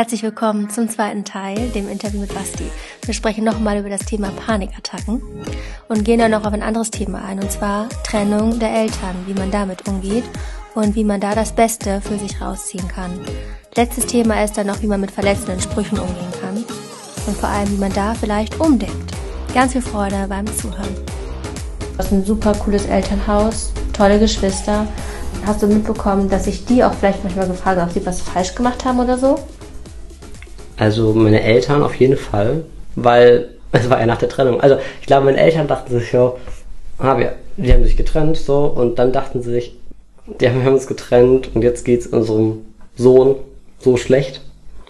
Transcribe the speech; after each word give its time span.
Herzlich 0.00 0.22
willkommen 0.22 0.70
zum 0.70 0.88
zweiten 0.88 1.26
Teil, 1.26 1.68
dem 1.74 1.86
Interview 1.86 2.20
mit 2.20 2.32
Basti. 2.32 2.64
Wir 3.04 3.12
sprechen 3.12 3.44
nochmal 3.44 3.80
über 3.80 3.90
das 3.90 4.00
Thema 4.00 4.30
Panikattacken 4.30 5.20
und 5.90 6.04
gehen 6.06 6.18
dann 6.18 6.30
noch 6.30 6.46
auf 6.46 6.54
ein 6.54 6.62
anderes 6.62 6.90
Thema 6.90 7.22
ein, 7.22 7.38
und 7.38 7.52
zwar 7.52 7.86
Trennung 8.02 8.58
der 8.58 8.72
Eltern, 8.72 9.14
wie 9.26 9.34
man 9.34 9.50
damit 9.50 9.86
umgeht 9.86 10.24
und 10.74 10.94
wie 10.94 11.04
man 11.04 11.20
da 11.20 11.34
das 11.34 11.52
Beste 11.52 12.00
für 12.00 12.18
sich 12.18 12.40
rausziehen 12.40 12.88
kann. 12.88 13.20
Letztes 13.76 14.06
Thema 14.06 14.42
ist 14.42 14.56
dann 14.56 14.68
noch, 14.68 14.80
wie 14.80 14.86
man 14.86 15.02
mit 15.02 15.10
verletzenden 15.10 15.60
Sprüchen 15.60 15.98
umgehen 15.98 16.32
kann 16.40 16.56
und 17.26 17.36
vor 17.36 17.50
allem, 17.50 17.70
wie 17.70 17.80
man 17.80 17.92
da 17.92 18.14
vielleicht 18.14 18.58
umdenkt. 18.58 19.12
Ganz 19.52 19.72
viel 19.72 19.82
Freude 19.82 20.24
beim 20.30 20.46
Zuhören. 20.46 20.96
Du 21.92 21.98
hast 21.98 22.10
ein 22.10 22.24
super 22.24 22.54
cooles 22.54 22.86
Elternhaus, 22.86 23.70
tolle 23.92 24.18
Geschwister. 24.18 24.86
Hast 25.44 25.62
du 25.62 25.66
mitbekommen, 25.66 26.30
dass 26.30 26.46
sich 26.46 26.64
die 26.64 26.82
auch 26.82 26.94
vielleicht 26.94 27.22
manchmal 27.22 27.48
gefragt 27.48 27.78
haben, 27.78 27.86
ob 27.86 27.92
sie 27.92 28.06
was 28.06 28.22
falsch 28.22 28.54
gemacht 28.54 28.82
haben 28.86 28.98
oder 28.98 29.18
so? 29.18 29.38
Also 30.80 31.12
meine 31.12 31.42
Eltern 31.42 31.82
auf 31.82 31.94
jeden 31.96 32.16
Fall, 32.16 32.64
weil 32.96 33.50
es 33.72 33.90
war 33.90 34.00
ja 34.00 34.06
nach 34.06 34.16
der 34.16 34.30
Trennung. 34.30 34.62
Also 34.62 34.76
ich 35.00 35.06
glaube, 35.06 35.26
meine 35.26 35.38
Eltern 35.38 35.68
dachten 35.68 35.92
sich 35.92 36.10
so, 36.10 36.38
ah, 36.98 37.18
wir, 37.18 37.34
die 37.58 37.70
haben 37.70 37.84
sich 37.84 37.98
getrennt 37.98 38.38
so 38.38 38.64
und 38.64 38.98
dann 38.98 39.12
dachten 39.12 39.42
sie 39.42 39.50
sich, 39.52 39.76
die 40.40 40.48
haben, 40.48 40.56
wir 40.56 40.64
haben 40.64 40.74
uns 40.74 40.86
getrennt 40.86 41.54
und 41.54 41.62
jetzt 41.62 41.84
geht's 41.84 42.06
unserem 42.06 42.62
Sohn 42.96 43.36
so 43.78 43.98
schlecht. 43.98 44.40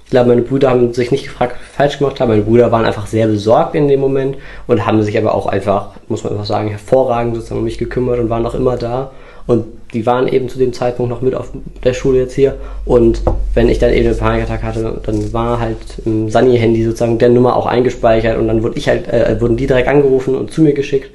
Ich 0.04 0.10
glaube, 0.10 0.28
meine 0.28 0.42
Brüder 0.42 0.70
haben 0.70 0.92
sich 0.92 1.10
nicht 1.10 1.24
gefragt, 1.24 1.56
was 1.58 1.76
falsch 1.76 1.98
gemacht 1.98 2.20
haben. 2.20 2.28
Meine 2.28 2.42
Brüder 2.42 2.70
waren 2.70 2.84
einfach 2.84 3.08
sehr 3.08 3.26
besorgt 3.26 3.74
in 3.74 3.88
dem 3.88 3.98
Moment 3.98 4.36
und 4.68 4.86
haben 4.86 5.02
sich 5.02 5.18
aber 5.18 5.34
auch 5.34 5.46
einfach, 5.46 5.90
muss 6.06 6.22
man 6.22 6.34
einfach 6.34 6.46
sagen, 6.46 6.68
hervorragend 6.68 7.34
sozusagen 7.34 7.60
um 7.60 7.64
mich 7.64 7.78
gekümmert 7.78 8.20
und 8.20 8.30
waren 8.30 8.46
auch 8.46 8.54
immer 8.54 8.76
da. 8.76 9.10
Und 9.48 9.66
die 9.92 10.06
waren 10.06 10.28
eben 10.28 10.48
zu 10.48 10.58
dem 10.58 10.72
Zeitpunkt 10.72 11.10
noch 11.10 11.20
mit 11.20 11.34
auf 11.34 11.50
der 11.82 11.94
Schule 11.94 12.20
jetzt 12.20 12.34
hier. 12.34 12.56
Und 12.84 13.22
wenn 13.54 13.68
ich 13.68 13.78
dann 13.78 13.92
eben 13.92 14.08
einen 14.08 14.18
Panikattack 14.18 14.62
hatte, 14.62 15.00
dann 15.04 15.32
war 15.32 15.58
halt 15.58 15.78
im 16.04 16.30
Sunny-Handy 16.30 16.84
sozusagen 16.84 17.18
der 17.18 17.30
Nummer 17.30 17.56
auch 17.56 17.66
eingespeichert 17.66 18.38
und 18.38 18.48
dann 18.48 18.62
wurde 18.62 18.78
ich 18.78 18.88
halt, 18.88 19.08
äh, 19.08 19.40
wurden 19.40 19.56
die 19.56 19.66
direkt 19.66 19.88
angerufen 19.88 20.34
und 20.34 20.52
zu 20.52 20.62
mir 20.62 20.72
geschickt. 20.72 21.10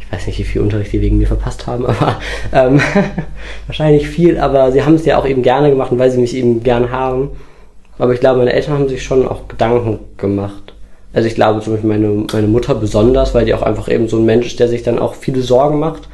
Ich 0.00 0.12
weiß 0.12 0.26
nicht, 0.26 0.38
wie 0.38 0.44
viel 0.44 0.62
Unterricht 0.62 0.92
die 0.92 1.00
wegen 1.00 1.18
mir 1.18 1.26
verpasst 1.26 1.66
haben, 1.66 1.86
aber 1.86 2.18
ähm, 2.52 2.80
wahrscheinlich 3.66 4.08
viel, 4.08 4.38
aber 4.38 4.72
sie 4.72 4.82
haben 4.82 4.94
es 4.94 5.04
ja 5.04 5.18
auch 5.18 5.26
eben 5.26 5.42
gerne 5.42 5.70
gemacht, 5.70 5.90
weil 5.92 6.10
sie 6.10 6.20
mich 6.20 6.34
eben 6.34 6.62
gern 6.62 6.90
haben. 6.90 7.30
Aber 7.98 8.14
ich 8.14 8.20
glaube, 8.20 8.38
meine 8.38 8.52
Eltern 8.52 8.74
haben 8.74 8.88
sich 8.88 9.02
schon 9.02 9.28
auch 9.28 9.48
Gedanken 9.48 10.00
gemacht. 10.16 10.72
Also 11.12 11.28
ich 11.28 11.34
glaube 11.34 11.60
zum 11.60 11.74
Beispiel 11.74 11.90
meine, 11.90 12.26
meine 12.32 12.46
Mutter 12.46 12.74
besonders, 12.74 13.34
weil 13.34 13.44
die 13.44 13.52
auch 13.52 13.62
einfach 13.62 13.88
eben 13.88 14.08
so 14.08 14.16
ein 14.16 14.24
Mensch 14.24 14.46
ist, 14.46 14.60
der 14.60 14.68
sich 14.68 14.82
dann 14.82 14.98
auch 14.98 15.14
viele 15.14 15.42
Sorgen 15.42 15.78
macht. 15.78 16.08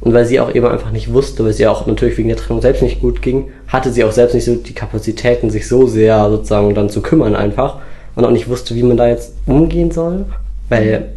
Und 0.00 0.14
weil 0.14 0.24
sie 0.26 0.38
auch 0.38 0.54
eben 0.54 0.66
einfach 0.66 0.92
nicht 0.92 1.12
wusste, 1.12 1.44
weil 1.44 1.52
sie 1.52 1.66
auch 1.66 1.86
natürlich 1.86 2.16
wegen 2.18 2.28
der 2.28 2.36
Trennung 2.36 2.62
selbst 2.62 2.82
nicht 2.82 3.00
gut 3.00 3.20
ging, 3.20 3.50
hatte 3.66 3.90
sie 3.92 4.04
auch 4.04 4.12
selbst 4.12 4.34
nicht 4.34 4.44
so 4.44 4.54
die 4.54 4.74
Kapazitäten, 4.74 5.50
sich 5.50 5.66
so 5.66 5.86
sehr 5.86 6.30
sozusagen 6.30 6.74
dann 6.74 6.88
zu 6.88 7.02
kümmern 7.02 7.34
einfach. 7.34 7.78
Und 8.14 8.24
auch 8.24 8.30
nicht 8.30 8.48
wusste, 8.48 8.74
wie 8.74 8.82
man 8.82 8.96
da 8.96 9.08
jetzt 9.08 9.34
umgehen 9.46 9.90
soll. 9.90 10.26
Weil 10.68 11.14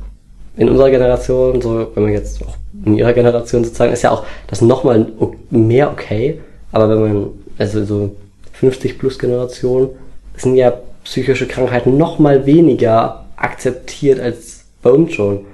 in 0.57 0.69
unserer 0.69 0.89
Generation, 0.89 1.61
so 1.61 1.87
wenn 1.93 2.03
man 2.03 2.11
jetzt 2.13 2.41
auch 2.43 2.55
in 2.85 2.97
ihrer 2.97 3.13
Generation 3.13 3.63
sozusagen, 3.63 3.93
ist 3.93 4.01
ja 4.01 4.11
auch 4.11 4.25
das 4.47 4.61
nochmal 4.61 5.07
mehr 5.49 5.91
okay. 5.91 6.39
Aber 6.71 6.89
wenn 6.89 7.01
man, 7.01 7.27
also 7.57 7.83
so 7.85 8.15
50 8.53 8.97
plus 8.97 9.19
Generation, 9.19 9.89
sind 10.35 10.55
ja 10.55 10.73
psychische 11.03 11.47
Krankheiten 11.47 11.97
noch 11.97 12.19
mal 12.19 12.45
weniger 12.45 13.25
akzeptiert 13.35 14.19
als 14.19 14.65
bei 14.81 14.91
uns 14.91 15.13
schon. 15.13 15.45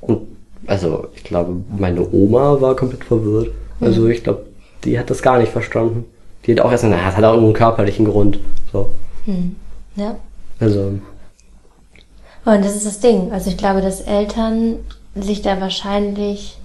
Und 0.00 0.22
also 0.70 1.08
ich 1.16 1.24
glaube, 1.24 1.56
meine 1.76 2.08
Oma 2.12 2.60
war 2.60 2.76
komplett 2.76 3.02
verwirrt. 3.02 3.48
Also 3.80 4.06
ich 4.06 4.22
glaube, 4.22 4.46
die 4.84 4.96
hat 4.96 5.10
das 5.10 5.20
gar 5.20 5.38
nicht 5.38 5.50
verstanden. 5.50 6.04
Die 6.46 6.52
hat 6.52 6.60
auch 6.60 6.70
erst 6.70 6.84
gesagt, 6.84 6.96
naja, 6.96 7.08
das 7.08 7.16
hat 7.16 7.24
auch 7.24 7.34
irgendeinen 7.34 7.54
körperlichen 7.54 8.04
Grund. 8.06 8.38
So. 8.72 8.90
Hm. 9.24 9.56
Ja. 9.96 10.14
Also. 10.60 10.92
Und 12.44 12.64
das 12.64 12.76
ist 12.76 12.86
das 12.86 13.00
Ding. 13.00 13.32
Also 13.32 13.50
ich 13.50 13.56
glaube, 13.56 13.80
dass 13.80 14.00
Eltern 14.00 14.76
sich 15.16 15.42
da 15.42 15.60
wahrscheinlich, 15.60 16.56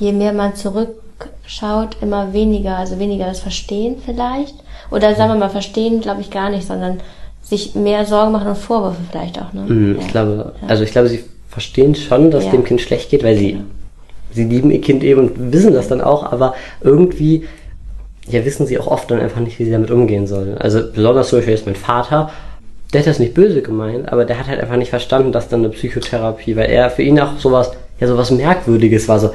je 0.00 0.12
mehr 0.12 0.32
man 0.32 0.56
zurückschaut, 0.56 1.98
immer 2.00 2.32
weniger, 2.32 2.78
also 2.78 2.98
weniger 2.98 3.26
das 3.26 3.38
Verstehen 3.40 3.96
vielleicht. 4.04 4.56
Oder 4.90 5.14
sagen 5.14 5.30
wir 5.34 5.38
mal, 5.38 5.50
verstehen, 5.50 6.00
glaube 6.00 6.20
ich, 6.20 6.32
gar 6.32 6.50
nicht, 6.50 6.66
sondern 6.66 6.98
sich 7.42 7.76
mehr 7.76 8.04
Sorgen 8.04 8.32
machen 8.32 8.48
und 8.48 8.58
Vorwürfe 8.58 9.00
vielleicht 9.08 9.40
auch. 9.40 9.52
Ne? 9.52 9.60
Mhm, 9.62 9.94
Ja. 9.94 10.00
Ich 10.00 10.08
glaube, 10.08 10.54
also 10.66 10.82
ich 10.82 10.90
glaube, 10.90 11.08
sie 11.08 11.24
verstehen 11.48 11.94
schon, 11.94 12.30
dass 12.30 12.44
Ja. 12.44 12.50
dem 12.50 12.64
Kind 12.64 12.80
schlecht 12.80 13.10
geht, 13.10 13.24
weil 13.24 13.36
sie, 13.36 13.60
sie 14.32 14.44
lieben 14.44 14.70
ihr 14.70 14.80
Kind 14.80 15.02
eben 15.02 15.20
und 15.20 15.52
wissen 15.52 15.72
das 15.72 15.88
dann 15.88 16.00
auch, 16.00 16.30
aber 16.32 16.54
irgendwie, 16.82 17.44
ja, 18.28 18.44
wissen 18.44 18.66
sie 18.66 18.78
auch 18.78 18.86
oft 18.86 19.10
dann 19.10 19.20
einfach 19.20 19.40
nicht, 19.40 19.58
wie 19.58 19.64
sie 19.64 19.70
damit 19.70 19.90
umgehen 19.90 20.26
sollen. 20.26 20.58
Also 20.58 20.80
besonders 20.92 21.28
zum 21.28 21.38
Beispiel 21.38 21.54
jetzt 21.54 21.66
mein 21.66 21.74
Vater, 21.76 22.30
der 22.92 23.00
hat 23.00 23.06
das 23.06 23.18
nicht 23.18 23.34
böse 23.34 23.62
gemeint, 23.62 24.10
aber 24.12 24.24
der 24.24 24.38
hat 24.38 24.48
halt 24.48 24.60
einfach 24.60 24.76
nicht 24.76 24.90
verstanden, 24.90 25.32
dass 25.32 25.48
dann 25.48 25.60
eine 25.60 25.70
Psychotherapie, 25.70 26.56
weil 26.56 26.70
er 26.70 26.90
für 26.90 27.02
ihn 27.02 27.18
auch 27.20 27.38
sowas, 27.38 27.72
ja, 28.00 28.06
sowas 28.06 28.30
Merkwürdiges 28.30 29.08
war, 29.08 29.18
so, 29.18 29.30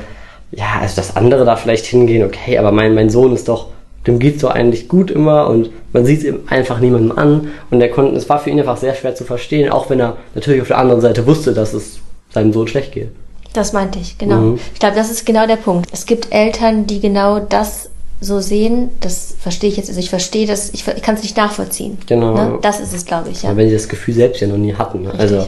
ja, 0.51 0.80
also 0.81 0.95
das 0.95 1.16
andere 1.16 1.45
da 1.45 1.56
vielleicht 1.56 1.85
hingehen, 1.85 2.24
okay, 2.25 2.57
aber 2.57 2.72
mein, 2.72 2.94
mein 2.94 3.09
Sohn 3.09 3.34
ist 3.34 3.47
doch, 3.47 3.68
dem 4.06 4.19
geht's 4.19 4.41
so 4.41 4.50
eigentlich 4.50 4.88
gut 4.88 5.12
immer 5.12 5.47
und 5.47 5.69
man 5.94 6.06
sieht 6.06 6.19
es 6.19 6.25
ihm 6.25 6.40
einfach 6.47 6.80
niemandem 6.80 7.18
an 7.18 7.47
und 7.72 7.81
er 7.81 7.90
konnte, 7.90 8.16
es 8.18 8.28
war 8.28 8.40
für 8.40 8.50
ihn 8.50 8.59
einfach 8.59 8.78
sehr 8.78 8.95
schwer 8.95 9.16
zu 9.16 9.24
verstehen, 9.24 9.72
auch 9.72 9.90
wenn 9.90 10.00
er 10.00 10.18
natürlich 10.35 10.62
auf 10.62 10.68
der 10.68 10.78
anderen 10.78 11.01
Seite 11.01 11.25
wusste, 11.25 11.53
dass 11.53 11.74
es 11.74 12.00
seinem 12.33 12.53
Sohn 12.53 12.67
schlecht 12.67 12.91
geht. 12.94 13.09
Das 13.53 13.71
meinte 13.73 13.99
ich, 13.99 14.17
genau. 14.17 14.38
Mhm. 14.38 14.59
Ich 14.73 14.79
glaube, 14.79 14.95
das 14.95 15.11
ist 15.11 15.25
genau 15.25 15.45
der 15.45 15.57
Punkt. 15.57 15.89
Es 15.91 16.05
gibt 16.05 16.33
Eltern, 16.33 16.88
die 16.88 16.99
genau 16.99 17.39
das 17.39 17.89
so 18.19 18.39
sehen. 18.39 18.89
Das 18.99 19.35
verstehe 19.39 19.69
ich 19.69 19.77
jetzt. 19.77 19.89
Also 19.89 19.99
ich 19.99 20.09
verstehe 20.09 20.47
das, 20.47 20.69
ich, 20.73 20.88
ich 20.88 21.01
kann 21.03 21.16
es 21.16 21.21
nicht 21.23 21.38
nachvollziehen. 21.38 21.97
Genau. 22.07 22.33
Ne? 22.33 22.59
Das 22.61 22.79
ist 22.79 22.94
es, 22.94 23.05
glaube 23.05 23.29
ich, 23.29 23.44
ja. 23.44 23.49
Ja. 23.51 23.57
Wenn 23.57 23.67
sie 23.69 23.75
das 23.75 23.88
Gefühl 23.88 24.16
selbst 24.16 24.41
ja 24.41 24.47
noch 24.47 24.57
nie 24.57 24.73
hatten. 24.73 25.03
Ne? 25.03 25.13
Also, 25.17 25.35
Ja. 25.35 25.47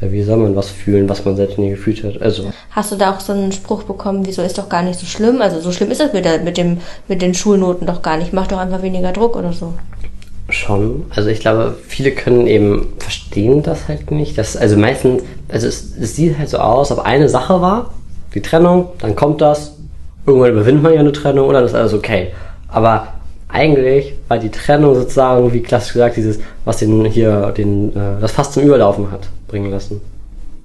weil 0.00 0.12
wie 0.12 0.22
soll 0.22 0.38
man 0.38 0.56
was 0.56 0.68
fühlen, 0.68 1.08
was 1.08 1.24
man 1.24 1.36
selbst 1.36 1.58
nie 1.58 1.70
gefühlt 1.70 2.02
hat? 2.02 2.20
Also, 2.22 2.50
Hast 2.70 2.90
du 2.92 2.96
da 2.96 3.14
auch 3.14 3.20
so 3.20 3.32
einen 3.32 3.52
Spruch 3.52 3.82
bekommen, 3.84 4.26
wieso 4.26 4.42
ist 4.42 4.58
doch 4.58 4.68
gar 4.68 4.82
nicht 4.82 4.98
so 4.98 5.06
schlimm? 5.06 5.40
Also 5.42 5.60
so 5.60 5.70
schlimm 5.70 5.90
ist 5.90 6.00
das 6.00 6.12
mit, 6.12 6.24
der, 6.24 6.40
mit, 6.40 6.56
dem, 6.56 6.78
mit 7.08 7.22
den 7.22 7.34
Schulnoten 7.34 7.86
doch 7.86 8.02
gar 8.02 8.16
nicht. 8.16 8.32
Mach 8.32 8.46
doch 8.46 8.58
einfach 8.58 8.82
weniger 8.82 9.12
Druck 9.12 9.36
oder 9.36 9.52
so. 9.52 9.74
Schon. 10.48 11.06
Also 11.10 11.28
ich 11.28 11.40
glaube, 11.40 11.74
viele 11.86 12.12
können 12.12 12.46
eben 12.46 12.94
verstehen 12.98 13.62
das 13.62 13.88
halt 13.88 14.10
nicht. 14.12 14.38
Das, 14.38 14.56
also 14.56 14.76
meistens, 14.76 15.24
also 15.48 15.66
es, 15.66 15.96
es 16.00 16.14
sieht 16.14 16.38
halt 16.38 16.48
so 16.48 16.58
aus, 16.58 16.92
ob 16.92 17.00
eine 17.00 17.28
Sache 17.28 17.60
war, 17.60 17.90
die 18.34 18.42
Trennung, 18.42 18.90
dann 19.00 19.16
kommt 19.16 19.40
das, 19.40 19.76
irgendwann 20.24 20.52
überwindet 20.52 20.82
man 20.82 20.94
ja 20.94 21.00
eine 21.00 21.12
Trennung 21.12 21.48
oder 21.48 21.62
das 21.62 21.72
ist 21.72 21.76
alles 21.76 21.94
okay. 21.94 22.28
Aber 22.68 23.08
eigentlich 23.48 24.14
war 24.28 24.38
die 24.38 24.50
Trennung 24.50 24.94
sozusagen, 24.94 25.52
wie 25.52 25.62
klassisch 25.62 25.94
gesagt, 25.94 26.16
dieses, 26.16 26.38
was 26.64 26.78
den 26.78 27.04
hier, 27.06 27.52
den, 27.56 27.90
äh, 27.96 28.20
das 28.20 28.32
fast 28.32 28.52
zum 28.52 28.62
Überlaufen 28.62 29.10
hat 29.10 29.28
bringen 29.48 29.70
lassen. 29.70 30.00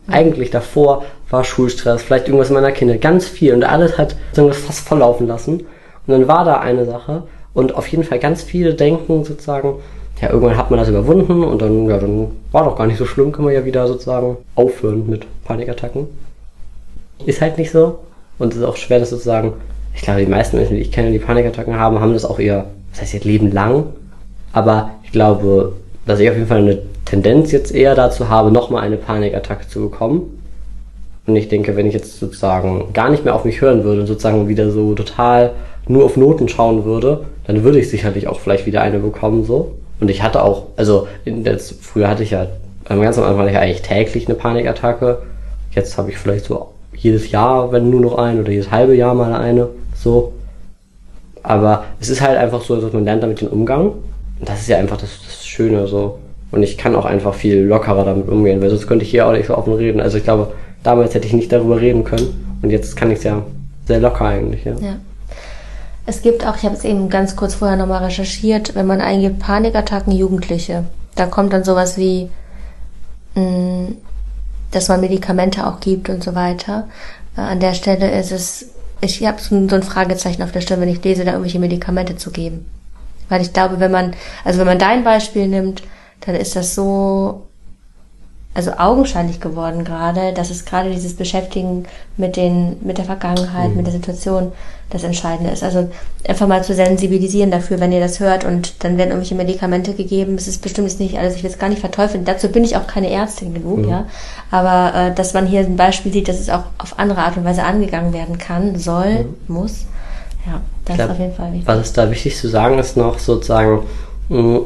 Eigentlich 0.08 0.52
davor 0.52 1.06
war 1.30 1.44
Schulstress, 1.44 2.04
vielleicht 2.04 2.28
irgendwas 2.28 2.50
in 2.50 2.56
meiner 2.56 2.72
Kindheit, 2.72 3.02
ganz 3.02 3.28
viel 3.28 3.54
und 3.54 3.64
alles 3.64 3.98
hat 3.98 4.16
das 4.34 4.58
fast 4.58 4.88
volllaufen 4.88 5.28
lassen. 5.28 5.62
Und 5.62 5.68
dann 6.08 6.28
war 6.28 6.44
da 6.44 6.60
eine 6.60 6.86
Sache 6.86 7.24
und 7.54 7.76
auf 7.76 7.88
jeden 7.88 8.04
Fall 8.04 8.20
ganz 8.20 8.44
viele 8.44 8.74
denken 8.74 9.24
sozusagen, 9.24 9.76
ja, 10.22 10.30
irgendwann 10.30 10.58
hat 10.58 10.70
man 10.70 10.80
das 10.80 10.90
überwunden 10.90 11.44
und 11.44 11.62
dann, 11.62 11.88
ja, 11.88 11.98
dann 11.98 12.28
war 12.52 12.64
doch 12.64 12.78
gar 12.78 12.88
nicht 12.88 12.98
so 12.98 13.06
schlimm, 13.06 13.32
kann 13.32 13.44
man 13.44 13.54
ja 13.54 13.66
wieder 13.66 13.88
sozusagen 13.88 14.38
aufhören 14.56 15.10
mit 15.10 15.26
Panikattacken. 15.46 16.08
Ist 17.26 17.42
halt 17.42 17.58
nicht 17.58 17.72
so. 17.72 18.00
Und 18.38 18.54
es 18.54 18.60
ist 18.60 18.66
auch 18.66 18.78
schwer, 18.78 19.00
das 19.00 19.10
sozusagen, 19.10 19.54
ich 19.96 20.02
glaube, 20.02 20.22
die 20.22 20.32
meisten 20.32 20.58
Menschen, 20.58 20.76
die 20.76 20.82
ich 20.82 20.92
kenne, 20.92 21.12
die 21.12 21.20
Panikattacken 21.20 21.78
haben, 21.78 22.00
haben 22.00 22.14
das 22.14 22.26
auch 22.26 22.40
ihr, 22.40 22.66
das 22.92 23.02
heißt 23.02 23.14
ihr 23.16 23.22
Leben 23.22 23.52
lang. 23.52 23.86
Aber 24.54 24.92
ich 25.04 25.12
glaube, 25.12 25.74
dass 26.06 26.20
ich 26.20 26.30
auf 26.30 26.36
jeden 26.36 26.48
Fall 26.48 26.60
eine 26.60 26.80
Tendenz 27.06 27.52
jetzt 27.52 27.74
eher 27.74 27.96
dazu 27.96 28.30
habe, 28.30 28.52
nochmal 28.52 28.84
eine 28.84 28.98
Panikattacke 28.98 29.68
zu 29.68 29.82
bekommen. 29.82 30.40
Und 31.26 31.36
ich 31.36 31.50
denke, 31.50 31.76
wenn 31.76 31.88
ich 31.88 31.94
jetzt 31.94 32.20
sozusagen 32.20 32.94
gar 32.94 33.10
nicht 33.10 33.26
mehr 33.26 33.36
auf 33.36 33.46
mich 33.46 33.62
hören 33.62 33.84
würde 33.84 34.02
und 34.02 34.08
sozusagen 34.08 34.48
wieder 34.48 34.72
so 34.72 34.94
total 34.94 35.52
nur 35.88 36.06
auf 36.06 36.18
Noten 36.18 36.48
schauen 36.48 36.86
würde, 36.86 37.26
dann 37.52 37.64
würde 37.66 37.80
ich 37.80 37.90
sicherlich 37.90 38.30
auch 38.30 38.40
vielleicht 38.40 38.66
wieder 38.66 38.82
eine 38.82 39.00
bekommen, 39.00 39.44
so. 39.44 39.76
Und 40.00 40.10
ich 40.10 40.24
hatte 40.24 40.42
auch, 40.42 40.68
also 40.78 41.10
der, 41.26 41.60
früher 41.60 42.08
hatte 42.08 42.24
ich 42.24 42.32
ja, 42.32 42.48
ganz 42.88 43.18
am 43.18 43.26
Anfang 43.26 43.40
hatte 43.40 43.52
ich 43.52 43.58
eigentlich 43.58 43.82
täglich 43.82 44.28
eine 44.28 44.36
Panikattacke. 44.36 45.22
Jetzt 45.72 45.98
habe 45.98 46.12
ich 46.12 46.18
vielleicht 46.18 46.46
so 46.46 46.70
jedes 46.96 47.30
Jahr, 47.30 47.74
wenn 47.74 47.90
nur 47.90 48.00
noch 48.00 48.18
eine, 48.18 48.40
oder 48.40 48.52
jedes 48.52 48.72
halbe 48.72 48.96
Jahr 48.96 49.14
mal 49.14 49.34
eine, 49.34 49.68
so. 49.94 50.32
Aber 51.44 51.84
es 52.00 52.10
ist 52.10 52.22
halt 52.22 52.38
einfach 52.38 52.62
so, 52.62 52.80
dass 52.80 52.94
man 52.94 53.04
lernt 53.04 53.22
damit 53.22 53.42
den 53.42 53.50
Umgang. 53.50 53.88
Und 54.40 54.48
das 54.48 54.62
ist 54.62 54.70
ja 54.70 54.78
einfach 54.78 54.98
das, 54.98 55.20
das 55.26 55.46
Schöne, 55.46 55.88
so. 55.88 56.20
Und 56.52 56.64
ich 56.64 56.78
kann 56.78 56.96
auch 56.96 57.06
einfach 57.06 57.34
viel 57.34 57.64
lockerer 57.64 58.06
damit 58.06 58.30
umgehen, 58.30 58.62
weil 58.62 58.70
sonst 58.70 58.88
könnte 58.88 59.04
ich 59.04 59.12
hier 59.12 59.28
auch 59.28 59.34
nicht 59.34 59.48
so 59.48 59.58
offen 59.58 59.74
reden. 59.74 60.00
Also 60.00 60.18
ich 60.18 60.24
glaube, 60.24 60.54
damals 60.84 61.14
hätte 61.16 61.28
ich 61.28 61.34
nicht 61.34 61.52
darüber 61.52 61.82
reden 61.82 62.06
können. 62.06 62.58
Und 62.62 62.70
jetzt 62.70 62.96
kann 62.96 63.12
ich 63.12 63.18
es 63.18 63.24
ja 63.26 63.44
sehr 63.88 64.00
locker 64.00 64.26
eigentlich, 64.26 64.64
ja. 64.64 64.76
Ja. 64.80 64.96
Es 66.12 66.22
gibt 66.22 66.46
auch, 66.46 66.58
ich 66.58 66.66
habe 66.66 66.76
es 66.76 66.84
eben 66.84 67.10
ganz 67.10 67.38
kurz 67.38 67.56
vorher 67.56 67.78
nochmal 67.78 68.04
recherchiert, 68.04 68.76
wenn 68.76 68.86
man 68.86 69.00
eingibt 69.00 69.40
Panikattacken 69.40 70.12
Jugendliche, 70.12 70.84
da 71.16 71.26
kommt 71.26 71.54
dann 71.54 71.64
sowas 71.64 71.96
wie, 71.96 72.30
mh, 73.36 73.94
dass 74.72 74.90
man 74.90 75.00
Medikamente 75.00 75.66
auch 75.66 75.80
gibt 75.80 76.10
und 76.10 76.22
so 76.22 76.36
weiter. 76.36 76.90
Äh, 77.38 77.40
an 77.40 77.62
der 77.62 77.74
Stelle 77.74 78.12
ist 78.20 78.34
es, 78.34 78.72
ich 79.00 79.26
habe 79.26 79.40
so 79.40 79.56
ein 79.56 79.84
Fragezeichen 79.84 80.44
auf 80.44 80.52
der 80.52 80.60
Stelle, 80.60 80.82
wenn 80.82 80.90
ich 80.90 81.02
lese, 81.02 81.24
da 81.24 81.32
irgendwelche 81.32 81.60
Medikamente 81.60 82.18
zu 82.18 82.32
geben. 82.32 82.66
Weil 83.30 83.42
ich 83.42 83.54
glaube, 83.54 83.80
wenn 83.80 83.92
man, 83.92 84.14
also 84.44 84.60
wenn 84.60 84.68
man 84.68 84.80
dein 84.80 85.06
Beispiel 85.06 85.48
nimmt, 85.48 85.82
dann 86.26 86.36
ist 86.36 86.58
das 86.58 86.76
so 86.76 87.48
also 88.54 88.72
augenscheinlich 88.78 89.40
geworden 89.40 89.86
gerade, 89.86 90.34
dass 90.34 90.50
es 90.50 90.66
gerade 90.66 90.92
dieses 90.92 91.16
Beschäftigen 91.16 91.86
mit 92.18 92.36
den, 92.36 92.78
mit 92.82 92.98
der 92.98 93.06
Vergangenheit, 93.06 93.70
mhm. 93.70 93.78
mit 93.78 93.86
der 93.86 93.94
Situation 93.94 94.52
das 94.90 95.06
Entscheidende 95.06 95.52
ist. 95.52 95.64
Also 95.64 95.90
einfach 96.28 96.48
mal 96.48 96.62
zu 96.62 96.76
sensibilisieren 96.76 97.50
dafür, 97.50 97.80
wenn 97.80 97.94
ihr 97.94 98.02
das 98.02 98.20
hört 98.20 98.44
und 98.44 98.84
dann 98.84 98.98
werden 98.98 99.12
irgendwelche 99.12 99.36
Medikamente 99.36 99.94
gegeben. 99.94 100.36
Es 100.36 100.50
ist 100.50 100.62
bestimmt 100.62 101.00
nicht 101.00 101.18
alles, 101.18 101.38
ich 101.38 101.44
will 101.44 101.50
es 101.50 101.60
gar 101.60 101.70
nicht 101.70 101.80
verteufeln. 101.80 102.26
Dazu 102.26 102.50
bin 102.50 102.66
ich 102.66 102.76
auch 102.76 102.88
keine 102.88 103.10
Ärztin 103.10 103.54
genug, 103.54 103.80
mhm. 103.80 103.90
ja. 103.90 104.06
Aber 104.52 104.98
äh, 104.98 105.16
dass 105.16 105.34
man 105.34 105.48
hier 105.48 105.62
ein 105.62 105.78
Beispiel 105.78 106.12
sieht, 106.12 106.28
dass 106.28 106.40
es 106.40 106.50
auch 106.50 106.64
auf 106.78 107.00
andere 107.00 107.22
Art 107.22 107.38
und 107.38 107.46
Weise 107.46 107.64
angegangen 107.64 108.12
werden 108.12 108.38
kann, 108.38 108.78
soll, 108.78 109.24
mhm. 109.24 109.36
muss. 109.48 109.86
Ja, 110.46 110.60
das 110.84 110.98
glaub, 110.98 111.08
ist 111.08 111.14
auf 111.14 111.20
jeden 111.20 111.36
Fall 111.36 111.54
wichtig. 111.54 111.68
Was 111.68 111.80
ist 111.80 111.98
da 111.98 112.12
wichtig 112.12 112.36
zu 112.36 112.50
sagen 112.50 112.78
ist 112.80 112.98
noch 112.98 113.18
sozusagen, 113.18 113.84
mh, 114.28 114.62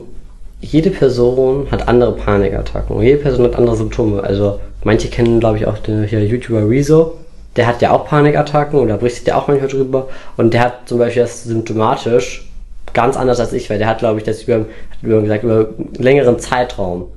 jede 0.61 0.89
Person 0.89 1.67
hat 1.71 1.87
andere 1.87 2.13
Panikattacken. 2.13 3.01
Jede 3.01 3.17
Person 3.17 3.45
hat 3.45 3.55
andere 3.55 3.75
Symptome. 3.75 4.23
Also 4.23 4.59
manche 4.83 5.09
kennen, 5.09 5.39
glaube 5.39 5.57
ich, 5.57 5.67
auch 5.67 5.77
den 5.77 6.03
hier 6.05 6.25
YouTuber 6.25 6.67
Rezo. 6.69 7.17
Der 7.55 7.67
hat 7.67 7.81
ja 7.81 7.91
auch 7.91 8.05
Panikattacken 8.05 8.79
oder 8.79 8.97
berichtet 8.97 9.27
ja 9.27 9.37
auch 9.37 9.47
manchmal 9.47 9.69
drüber. 9.69 10.07
Und 10.37 10.53
der 10.53 10.61
hat 10.61 10.87
zum 10.87 10.99
Beispiel 10.99 11.21
das 11.21 11.43
symptomatisch 11.43 12.49
ganz 12.93 13.17
anders 13.17 13.39
als 13.39 13.53
ich, 13.53 13.69
weil 13.69 13.77
der 13.77 13.87
hat, 13.87 13.99
glaube 13.99 14.19
ich, 14.19 14.23
das 14.23 14.43
über, 14.43 14.65
über 15.01 15.21
gesagt, 15.21 15.43
über 15.43 15.69
einen 15.77 15.93
längeren 15.97 16.39
Zeitraum. 16.39 17.09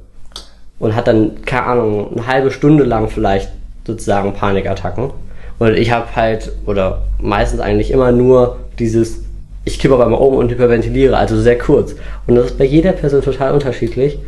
Und 0.78 0.94
hat 0.94 1.08
dann, 1.08 1.42
keine 1.44 1.64
Ahnung, 1.64 2.12
eine 2.12 2.26
halbe 2.26 2.50
Stunde 2.50 2.84
lang 2.84 3.08
vielleicht 3.08 3.50
sozusagen 3.86 4.32
Panikattacken. 4.32 5.10
Und 5.58 5.74
ich 5.74 5.90
habe 5.90 6.06
halt, 6.14 6.52
oder 6.66 7.02
meistens 7.20 7.60
eigentlich 7.60 7.90
immer 7.90 8.12
nur 8.12 8.58
dieses 8.78 9.24
ich 9.68 9.78
kippe 9.78 9.94
auf 9.94 10.00
einmal 10.00 10.20
um 10.20 10.34
und 10.34 10.50
hyperventiliere, 10.50 11.16
also 11.16 11.40
sehr 11.40 11.58
kurz. 11.58 11.94
Und 12.26 12.34
das 12.34 12.46
ist 12.46 12.58
bei 12.58 12.64
jeder 12.64 12.92
Person 12.92 13.22
total 13.22 13.52
unterschiedlich. 13.52 14.18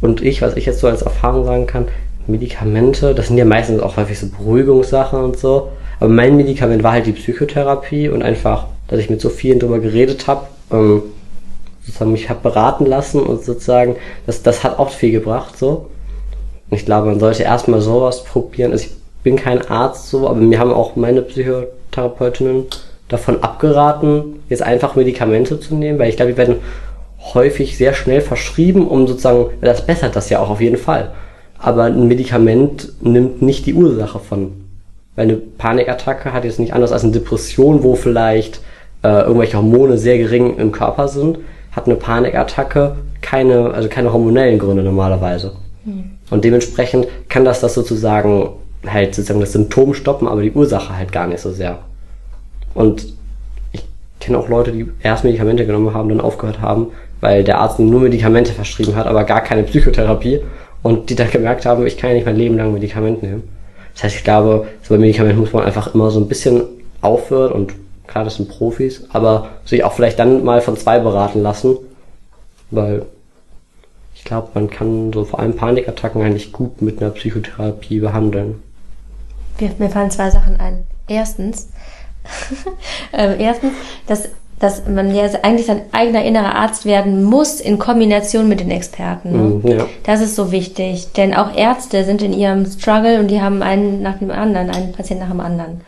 Und 0.00 0.22
ich, 0.22 0.42
was 0.42 0.56
ich 0.56 0.66
jetzt 0.66 0.80
so 0.80 0.88
als 0.88 1.02
Erfahrung 1.02 1.44
sagen 1.44 1.66
kann, 1.66 1.86
Medikamente, 2.26 3.14
das 3.14 3.28
sind 3.28 3.38
ja 3.38 3.44
meistens 3.44 3.80
auch 3.80 3.96
häufig 3.96 4.18
so 4.18 4.28
Beruhigungssachen 4.28 5.22
und 5.22 5.38
so. 5.38 5.68
Aber 6.00 6.10
mein 6.10 6.36
Medikament 6.36 6.82
war 6.82 6.92
halt 6.92 7.06
die 7.06 7.12
Psychotherapie 7.12 8.08
und 8.08 8.22
einfach, 8.22 8.66
dass 8.88 9.00
ich 9.00 9.10
mit 9.10 9.20
so 9.20 9.28
vielen 9.28 9.58
drüber 9.58 9.78
geredet 9.78 10.26
habe, 10.26 10.46
ähm, 10.70 11.02
sozusagen 11.82 12.12
mich 12.12 12.28
habe 12.28 12.40
beraten 12.42 12.86
lassen 12.86 13.20
und 13.20 13.44
sozusagen, 13.44 13.96
das, 14.26 14.42
das 14.42 14.62
hat 14.62 14.78
auch 14.78 14.90
viel 14.90 15.12
gebracht, 15.12 15.58
so. 15.58 15.86
Und 16.70 16.76
ich 16.76 16.84
glaube, 16.84 17.08
man 17.08 17.18
sollte 17.18 17.42
erstmal 17.42 17.80
sowas 17.80 18.24
probieren. 18.24 18.72
Also 18.72 18.86
ich 18.86 18.92
bin 19.22 19.36
kein 19.36 19.66
Arzt 19.68 20.10
so, 20.10 20.28
aber 20.28 20.36
mir 20.36 20.58
haben 20.58 20.72
auch 20.72 20.96
meine 20.96 21.22
Psychotherapeutinnen 21.22 22.66
davon 23.08 23.42
abgeraten, 23.42 24.40
jetzt 24.48 24.62
einfach 24.62 24.94
Medikamente 24.94 25.58
zu 25.58 25.74
nehmen, 25.74 25.98
weil 25.98 26.10
ich 26.10 26.16
glaube, 26.16 26.32
die 26.32 26.38
werden 26.38 26.56
häufig 27.34 27.76
sehr 27.76 27.94
schnell 27.94 28.20
verschrieben, 28.20 28.86
um 28.86 29.06
sozusagen, 29.06 29.46
das 29.60 29.86
bessert 29.86 30.14
das 30.14 30.30
ja 30.30 30.38
auch 30.38 30.50
auf 30.50 30.60
jeden 30.60 30.76
Fall. 30.76 31.12
Aber 31.58 31.84
ein 31.84 32.06
Medikament 32.06 32.92
nimmt 33.00 33.42
nicht 33.42 33.66
die 33.66 33.74
Ursache 33.74 34.20
von. 34.20 34.52
Weil 35.16 35.24
eine 35.24 35.36
Panikattacke 35.36 36.32
hat 36.32 36.44
jetzt 36.44 36.60
nicht 36.60 36.72
anders 36.72 36.92
als 36.92 37.02
eine 37.02 37.12
Depression, 37.12 37.82
wo 37.82 37.96
vielleicht 37.96 38.60
äh, 39.02 39.22
irgendwelche 39.22 39.56
Hormone 39.56 39.98
sehr 39.98 40.18
gering 40.18 40.56
im 40.58 40.70
Körper 40.70 41.08
sind, 41.08 41.38
hat 41.72 41.86
eine 41.86 41.96
Panikattacke 41.96 42.96
keine, 43.20 43.72
also 43.72 43.88
keine 43.88 44.12
hormonellen 44.12 44.58
Gründe 44.58 44.82
normalerweise. 44.82 45.52
Mhm. 45.84 46.12
Und 46.30 46.44
dementsprechend 46.44 47.08
kann 47.28 47.44
das 47.44 47.60
das 47.60 47.74
sozusagen 47.74 48.50
halt 48.86 49.14
sozusagen 49.14 49.40
das 49.40 49.52
Symptom 49.52 49.94
stoppen, 49.94 50.28
aber 50.28 50.42
die 50.42 50.52
Ursache 50.52 50.96
halt 50.96 51.10
gar 51.10 51.26
nicht 51.26 51.40
so 51.40 51.50
sehr. 51.50 51.78
Und 52.78 53.12
ich 53.72 53.82
kenne 54.20 54.38
auch 54.38 54.48
Leute, 54.48 54.70
die 54.70 54.86
erst 55.02 55.24
Medikamente 55.24 55.66
genommen 55.66 55.92
haben, 55.94 56.08
dann 56.10 56.20
aufgehört 56.20 56.60
haben, 56.60 56.92
weil 57.20 57.42
der 57.42 57.58
Arzt 57.58 57.80
nur 57.80 58.00
Medikamente 58.00 58.52
verschrieben 58.52 58.94
hat, 58.94 59.08
aber 59.08 59.24
gar 59.24 59.40
keine 59.40 59.64
Psychotherapie. 59.64 60.42
Und 60.84 61.10
die 61.10 61.16
dann 61.16 61.28
gemerkt 61.28 61.66
haben, 61.66 61.84
ich 61.88 61.96
kann 61.98 62.10
ja 62.10 62.14
nicht 62.14 62.26
mein 62.26 62.36
Leben 62.36 62.56
lang 62.56 62.72
Medikamente 62.72 63.26
nehmen. 63.26 63.48
Das 63.94 64.04
heißt, 64.04 64.14
ich 64.14 64.22
glaube, 64.22 64.68
so 64.84 64.94
bei 64.94 65.00
Medikamenten 65.00 65.40
muss 65.40 65.52
man 65.52 65.64
einfach 65.64 65.92
immer 65.92 66.12
so 66.12 66.20
ein 66.20 66.28
bisschen 66.28 66.62
aufhören 67.00 67.50
und 67.50 67.74
klar, 68.06 68.22
das 68.22 68.36
sind 68.36 68.48
Profis, 68.48 69.04
aber 69.12 69.48
sich 69.64 69.82
auch 69.82 69.92
vielleicht 69.92 70.20
dann 70.20 70.44
mal 70.44 70.60
von 70.60 70.76
zwei 70.76 71.00
beraten 71.00 71.42
lassen, 71.42 71.78
weil 72.70 73.06
ich 74.14 74.22
glaube, 74.22 74.50
man 74.54 74.70
kann 74.70 75.12
so 75.12 75.24
vor 75.24 75.40
allem 75.40 75.56
Panikattacken 75.56 76.22
eigentlich 76.22 76.52
gut 76.52 76.80
mit 76.80 77.02
einer 77.02 77.10
Psychotherapie 77.10 77.98
behandeln. 77.98 78.62
mir 79.58 79.90
fallen 79.90 80.12
zwei 80.12 80.30
Sachen 80.30 80.60
ein. 80.60 80.84
Erstens, 81.08 81.70
ähm, 83.12 83.34
erstens, 83.38 83.72
dass, 84.06 84.28
dass 84.58 84.86
man 84.86 85.14
ja 85.14 85.24
eigentlich 85.42 85.66
sein 85.66 85.82
eigener 85.92 86.24
innerer 86.24 86.54
Arzt 86.54 86.84
werden 86.84 87.22
muss 87.22 87.60
in 87.60 87.78
Kombination 87.78 88.48
mit 88.48 88.60
den 88.60 88.70
Experten. 88.70 89.32
Ne? 89.32 89.38
Mhm, 89.38 89.78
ja. 89.78 89.86
Das 90.04 90.20
ist 90.20 90.36
so 90.36 90.52
wichtig, 90.52 91.12
denn 91.12 91.34
auch 91.34 91.56
Ärzte 91.56 92.04
sind 92.04 92.22
in 92.22 92.32
ihrem 92.32 92.66
Struggle 92.66 93.20
und 93.20 93.28
die 93.28 93.40
haben 93.40 93.62
einen 93.62 94.02
nach 94.02 94.18
dem 94.18 94.30
anderen, 94.30 94.70
einen 94.70 94.92
Patienten 94.92 95.24
nach 95.24 95.30
dem 95.30 95.40
anderen. 95.40 95.80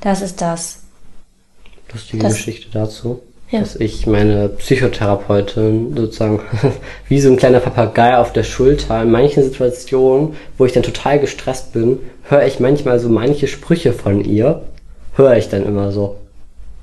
Das 0.00 0.22
ist 0.22 0.40
das. 0.40 0.80
Lustige 1.92 2.22
das, 2.22 2.34
Geschichte 2.34 2.68
dazu. 2.72 3.20
Ja. 3.50 3.60
Dass 3.60 3.76
ich 3.76 4.06
meine 4.06 4.50
Psychotherapeutin 4.50 5.96
sozusagen 5.96 6.40
wie 7.08 7.20
so 7.20 7.30
ein 7.30 7.38
kleiner 7.38 7.60
Papagei 7.60 8.18
auf 8.18 8.32
der 8.32 8.42
Schulter 8.42 9.02
in 9.02 9.10
manchen 9.10 9.42
Situationen, 9.42 10.36
wo 10.58 10.66
ich 10.66 10.72
dann 10.72 10.82
total 10.82 11.18
gestresst 11.18 11.72
bin, 11.72 11.98
höre 12.24 12.46
ich 12.46 12.60
manchmal 12.60 12.98
so 12.98 13.08
manche 13.08 13.46
Sprüche 13.46 13.94
von 13.94 14.22
ihr 14.22 14.62
höre 15.18 15.36
ich 15.36 15.48
dann 15.48 15.66
immer 15.66 15.92
so. 15.92 16.16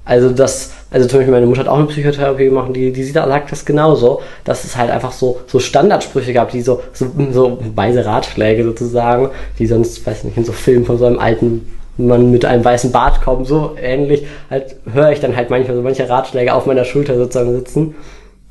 Also 0.04 0.30
das, 0.30 0.72
also 0.92 1.08
zum 1.08 1.20
Beispiel 1.20 1.34
meine 1.34 1.48
Mutter 1.48 1.62
hat 1.62 1.68
auch 1.68 1.80
eine 1.80 1.88
Psychotherapie 1.88 2.46
gemacht, 2.46 2.70
die, 2.76 2.94
die 2.94 3.04
sagt 3.04 3.52
das 3.52 3.66
genauso, 3.66 4.22
dass 4.44 4.64
es 4.64 4.78
halt 4.78 4.92
einfach 4.92 5.12
so, 5.12 5.40
so 5.48 5.60
Standardsprüche 5.60 6.32
gab, 6.32 6.52
die 6.52 6.62
so, 6.62 6.84
so, 6.94 7.08
so 7.32 7.58
weise 7.74 8.06
Ratschläge 8.06 8.64
sozusagen, 8.64 9.30
die 9.58 9.66
sonst, 9.66 10.06
weiß 10.06 10.26
nicht, 10.26 10.38
in 10.38 10.46
so 10.46 10.52
Filmen 10.52 10.86
von 10.86 11.00
so 11.00 11.06
einem 11.06 11.18
alten 11.18 11.72
Mann 11.98 12.30
mit 12.30 12.46
einem 12.46 12.64
weißen 12.64 12.92
Bart 12.92 13.24
kommen, 13.24 13.46
so 13.46 13.76
ähnlich, 13.82 14.28
halt 14.52 14.76
höre 14.92 15.12
ich 15.12 15.22
dann 15.22 15.36
halt 15.36 15.50
manchmal 15.50 15.76
so 15.76 15.82
manche 15.82 16.08
Ratschläge 16.08 16.54
auf 16.54 16.68
meiner 16.68 16.86
Schulter 16.86 17.16
sozusagen 17.16 17.54
sitzen. 17.54 17.96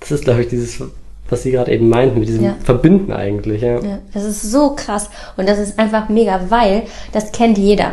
Das 0.01 0.11
ist, 0.11 0.25
glaube 0.25 0.43
ich, 0.43 0.49
dieses, 0.49 0.83
was 1.31 1.45
sie 1.45 1.53
gerade 1.53 1.71
eben 1.71 1.89
meinten, 1.89 2.19
mit 2.19 2.29
diesem 2.29 2.45
ja. 2.45 2.57
Verbinden 2.65 3.13
eigentlich, 3.13 3.63
ja. 3.63 3.79
ja. 3.81 3.99
Das 4.13 4.25
ist 4.25 4.43
so 4.43 4.75
krass 4.75 5.09
und 5.37 5.49
das 5.49 5.59
ist 5.59 5.79
einfach 5.79 6.09
mega, 6.09 6.41
weil 6.49 6.83
das 7.13 7.31
kennt 7.31 7.59
jeder. 7.59 7.93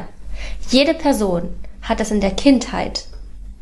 Jede 0.69 0.95
Person, 0.95 1.43
hat 1.81 1.99
das 1.99 2.11
in 2.11 2.21
der 2.21 2.31
Kindheit 2.31 3.05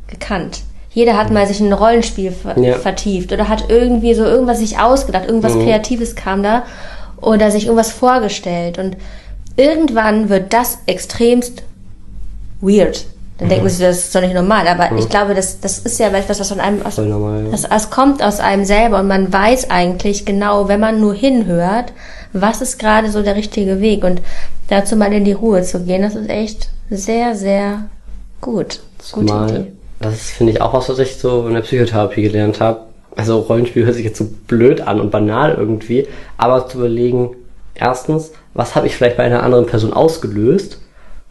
gekannt. 0.08 0.62
Jeder 0.92 1.18
hat 1.18 1.32
mal 1.32 1.46
sich 1.48 1.60
in 1.60 1.68
ein 1.68 1.74
Rollenspiel 1.74 2.32
ver 2.32 2.58
ja. 2.60 2.78
vertieft 2.78 3.32
oder 3.32 3.48
hat 3.48 3.66
irgendwie 3.70 4.14
so 4.16 4.24
irgendwas 4.24 4.60
sich 4.60 4.80
ausgedacht, 4.80 5.26
irgendwas 5.28 5.54
mhm. 5.54 5.64
Kreatives 5.64 6.16
kam 6.16 6.42
da 6.42 6.64
oder 7.22 7.52
sich 7.52 7.66
irgendwas 7.66 7.92
vorgestellt 7.92 8.80
und 8.80 8.98
irgendwann 9.56 10.30
wird 10.30 10.54
das 10.54 10.80
extremst 10.88 11.64
weird. 12.62 13.06
Dann 13.38 13.48
mhm. 13.48 13.50
denkt 13.50 13.64
man 13.64 13.72
sich, 13.72 13.86
das 13.86 13.98
ist 14.00 14.16
doch 14.16 14.22
nicht 14.22 14.34
normal. 14.34 14.68
Aber 14.68 14.92
mhm. 14.92 14.98
ich 14.98 15.10
glaube, 15.10 15.36
das, 15.36 15.60
das 15.60 15.80
ist 15.80 16.00
ja 16.00 16.08
etwas, 16.08 16.40
was 16.40 16.50
von 16.50 16.60
einem 16.60 16.86
aus, 16.86 16.98
normal, 16.98 17.46
ja. 17.46 17.52
das, 17.52 17.64
das 17.64 17.90
kommt 17.90 18.24
aus 18.24 18.40
einem 18.40 18.66
selber 18.66 19.00
und 19.00 19.08
man 19.08 19.32
weiß 19.32 19.70
eigentlich 19.70 20.26
genau, 20.26 20.68
wenn 20.68 20.80
man 20.80 21.00
nur 21.00 21.14
hinhört, 21.14 21.94
was 22.34 22.62
ist 22.62 22.80
gerade 22.80 23.12
so 23.12 23.22
der 23.22 23.36
richtige 23.36 23.80
Weg 23.80 24.04
und 24.04 24.22
dazu 24.68 24.96
mal 24.96 25.14
in 25.14 25.24
die 25.24 25.34
Ruhe 25.34 25.62
zu 25.62 25.84
gehen, 25.84 26.02
das 26.02 26.16
ist 26.16 26.30
echt 26.30 26.70
sehr, 26.90 27.36
sehr 27.36 27.86
Gut, 28.42 28.80
gute 29.12 29.34
Idee. 29.34 29.66
Das 30.00 30.30
finde 30.30 30.54
ich 30.54 30.62
auch 30.62 30.74
was, 30.74 30.88
was 30.90 31.00
ich 31.00 31.18
so 31.18 31.48
in 31.48 31.54
der 31.54 31.62
Psychotherapie 31.62 32.22
gelernt 32.22 32.62
habe. 32.62 32.82
Also 33.16 33.40
Rollenspiel 33.40 33.86
hört 33.86 33.96
sich 33.96 34.06
jetzt 34.06 34.18
so 34.18 34.30
blöd 34.48 34.82
an 34.82 35.02
und 35.02 35.12
banal 35.12 35.56
irgendwie, 35.58 36.08
aber 36.38 36.68
zu 36.68 36.78
überlegen, 36.78 37.36
erstens, 37.76 38.32
was 38.54 38.76
habe 38.76 38.88
ich 38.88 38.96
vielleicht 38.96 39.18
bei 39.18 39.24
einer 39.24 39.44
anderen 39.44 39.66
Person 39.66 39.92
ausgelöst 39.92 40.80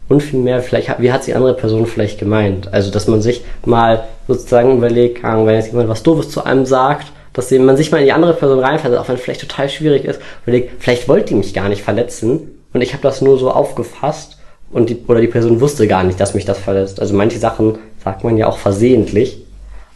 und 0.07 0.21
vielmehr, 0.21 0.61
vielleicht, 0.61 0.99
wie 0.99 1.11
hat 1.11 1.25
die 1.25 1.33
andere 1.33 1.55
Person 1.55 1.85
vielleicht 1.87 2.19
gemeint? 2.19 2.71
Also, 2.73 2.91
dass 2.91 3.07
man 3.07 3.21
sich 3.21 3.43
mal 3.65 4.03
sozusagen 4.27 4.77
überlegt, 4.77 5.23
wenn 5.23 5.47
jetzt 5.55 5.71
jemand 5.71 5.89
was 5.89 6.03
Doofes 6.03 6.29
zu 6.29 6.43
einem 6.43 6.65
sagt, 6.65 7.11
dass 7.33 7.51
man 7.51 7.77
sich 7.77 7.91
mal 7.91 7.99
in 7.99 8.05
die 8.05 8.11
andere 8.11 8.33
Person 8.33 8.59
reinfällt, 8.59 8.97
auch 8.97 9.07
wenn 9.07 9.15
es 9.15 9.21
vielleicht 9.21 9.41
total 9.41 9.69
schwierig 9.69 10.05
ist, 10.05 10.19
überlegt, 10.43 10.81
vielleicht 10.81 11.07
wollte 11.07 11.27
die 11.27 11.35
mich 11.35 11.53
gar 11.53 11.69
nicht 11.69 11.83
verletzen 11.83 12.61
und 12.73 12.81
ich 12.81 12.93
habe 12.93 13.03
das 13.03 13.21
nur 13.21 13.39
so 13.39 13.51
aufgefasst 13.51 14.38
und 14.71 14.89
die, 14.89 14.97
oder 15.07 15.21
die 15.21 15.27
Person 15.27 15.61
wusste 15.61 15.87
gar 15.87 16.03
nicht, 16.03 16.19
dass 16.19 16.33
mich 16.33 16.45
das 16.45 16.59
verletzt. 16.59 16.99
Also 16.99 17.15
manche 17.15 17.39
Sachen 17.39 17.77
sagt 18.03 18.23
man 18.23 18.37
ja 18.37 18.47
auch 18.47 18.57
versehentlich. 18.57 19.43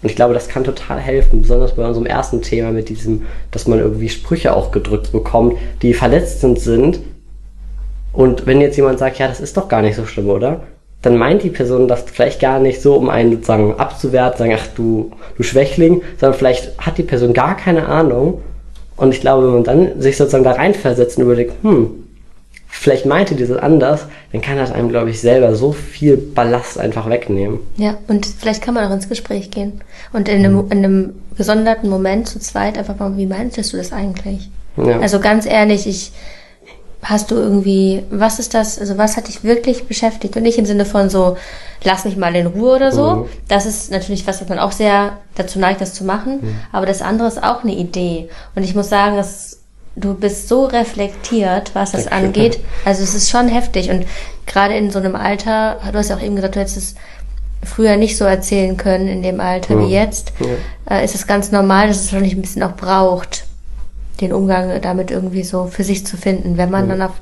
Und 0.01 0.09
ich 0.09 0.15
glaube, 0.15 0.33
das 0.33 0.49
kann 0.49 0.63
total 0.63 0.99
helfen, 0.99 1.41
besonders 1.41 1.75
bei 1.75 1.87
unserem 1.87 2.05
ersten 2.05 2.41
Thema 2.41 2.71
mit 2.71 2.89
diesem, 2.89 3.23
dass 3.51 3.67
man 3.67 3.79
irgendwie 3.79 4.09
Sprüche 4.09 4.55
auch 4.55 4.71
gedrückt 4.71 5.11
bekommt, 5.11 5.57
die 5.81 5.93
verletzend 5.93 6.59
sind. 6.59 6.99
Und 8.11 8.45
wenn 8.45 8.61
jetzt 8.61 8.75
jemand 8.75 8.99
sagt, 8.99 9.19
ja, 9.19 9.27
das 9.27 9.39
ist 9.39 9.55
doch 9.55 9.69
gar 9.69 9.81
nicht 9.81 9.95
so 9.95 10.05
schlimm, 10.05 10.29
oder? 10.29 10.61
Dann 11.01 11.17
meint 11.17 11.43
die 11.43 11.49
Person 11.49 11.87
das 11.87 12.03
vielleicht 12.03 12.39
gar 12.39 12.59
nicht 12.59 12.81
so, 12.81 12.95
um 12.95 13.09
einen 13.09 13.31
sozusagen 13.31 13.75
abzuwerten, 13.75 14.39
sagen, 14.39 14.57
ach 14.57 14.67
du, 14.75 15.11
du 15.37 15.43
Schwächling, 15.43 16.01
sondern 16.19 16.37
vielleicht 16.37 16.77
hat 16.79 16.97
die 16.97 17.03
Person 17.03 17.33
gar 17.33 17.55
keine 17.55 17.87
Ahnung. 17.87 18.41
Und 18.97 19.13
ich 19.13 19.21
glaube, 19.21 19.47
wenn 19.47 19.53
man 19.53 19.63
dann 19.63 20.01
sich 20.01 20.17
sozusagen 20.17 20.43
da 20.43 20.51
reinversetzt 20.51 21.17
und 21.17 21.23
überlegt, 21.23 21.53
hm, 21.63 22.02
vielleicht 22.79 23.05
meinte 23.05 23.35
die 23.35 23.45
das 23.45 23.57
anders, 23.57 24.07
dann 24.31 24.41
kann 24.41 24.57
das 24.57 24.71
einem, 24.71 24.89
glaube 24.89 25.11
ich, 25.11 25.21
selber 25.21 25.55
so 25.55 25.71
viel 25.71 26.17
Ballast 26.17 26.79
einfach 26.79 27.09
wegnehmen. 27.09 27.59
Ja, 27.77 27.97
und 28.07 28.25
vielleicht 28.25 28.63
kann 28.63 28.73
man 28.73 28.85
auch 28.85 28.93
ins 28.93 29.07
Gespräch 29.07 29.51
gehen. 29.51 29.81
Und 30.11 30.27
in 30.27 30.43
einem, 30.43 30.71
in 30.71 30.77
einem 30.79 31.13
gesonderten 31.37 31.89
Moment 31.89 32.27
zu 32.27 32.39
zweit 32.39 32.77
einfach 32.77 32.97
mal, 32.97 33.15
wie 33.15 33.27
meintest 33.27 33.73
du 33.73 33.77
das 33.77 33.93
eigentlich? 33.93 34.49
Ja. 34.75 34.99
Also 34.99 35.19
ganz 35.19 35.45
ehrlich, 35.45 35.87
ich, 35.87 36.11
hast 37.03 37.29
du 37.29 37.35
irgendwie, 37.35 38.03
was 38.09 38.39
ist 38.39 38.55
das, 38.55 38.79
also 38.79 38.97
was 38.97 39.17
hat 39.17 39.27
dich 39.27 39.43
wirklich 39.43 39.85
beschäftigt? 39.85 40.35
Und 40.35 40.43
nicht 40.43 40.57
im 40.57 40.65
Sinne 40.65 40.85
von 40.85 41.09
so, 41.09 41.37
lass 41.83 42.05
mich 42.05 42.17
mal 42.17 42.35
in 42.35 42.47
Ruhe 42.47 42.75
oder 42.75 42.91
so. 42.91 43.15
Mhm. 43.15 43.25
Das 43.47 43.67
ist 43.67 43.91
natürlich 43.91 44.25
was, 44.25 44.41
was 44.41 44.49
man 44.49 44.59
auch 44.59 44.71
sehr 44.71 45.19
dazu 45.35 45.59
neigt, 45.59 45.79
das 45.79 45.93
zu 45.93 46.03
machen. 46.05 46.39
Mhm. 46.41 46.55
Aber 46.71 46.87
das 46.87 47.03
andere 47.03 47.27
ist 47.27 47.41
auch 47.41 47.63
eine 47.63 47.75
Idee. 47.75 48.29
Und 48.55 48.63
ich 48.63 48.73
muss 48.73 48.89
sagen, 48.89 49.15
dass 49.15 49.62
du 49.95 50.13
bist 50.13 50.47
so 50.47 50.65
reflektiert, 50.65 51.71
was 51.73 51.91
das 51.91 52.05
Danke. 52.05 52.27
angeht. 52.27 52.59
Also 52.85 53.03
es 53.03 53.13
ist 53.13 53.29
schon 53.29 53.47
heftig. 53.47 53.89
Und 53.89 54.05
gerade 54.45 54.75
in 54.75 54.91
so 54.91 54.99
einem 54.99 55.15
Alter, 55.15 55.77
du 55.91 55.97
hast 55.97 56.09
ja 56.09 56.15
auch 56.15 56.21
eben 56.21 56.35
gesagt, 56.35 56.55
du 56.55 56.59
hättest 56.59 56.77
es 56.77 56.95
früher 57.63 57.95
nicht 57.95 58.17
so 58.17 58.25
erzählen 58.25 58.75
können 58.77 59.07
in 59.07 59.23
dem 59.23 59.39
Alter 59.39 59.75
mhm. 59.75 59.87
wie 59.87 59.93
jetzt, 59.93 60.33
ja. 60.39 60.97
äh, 60.97 61.05
ist 61.05 61.15
es 61.15 61.27
ganz 61.27 61.51
normal, 61.51 61.87
dass 61.87 61.97
es 61.97 62.11
wahrscheinlich 62.11 62.35
ein 62.35 62.41
bisschen 62.41 62.63
auch 62.63 62.75
braucht, 62.75 63.45
den 64.19 64.33
Umgang 64.33 64.81
damit 64.81 65.11
irgendwie 65.11 65.43
so 65.43 65.65
für 65.67 65.83
sich 65.83 66.05
zu 66.05 66.17
finden, 66.17 66.57
wenn 66.57 66.69
man 66.69 66.85
mhm. 66.85 66.89
dann 66.89 67.01
auf 67.03 67.13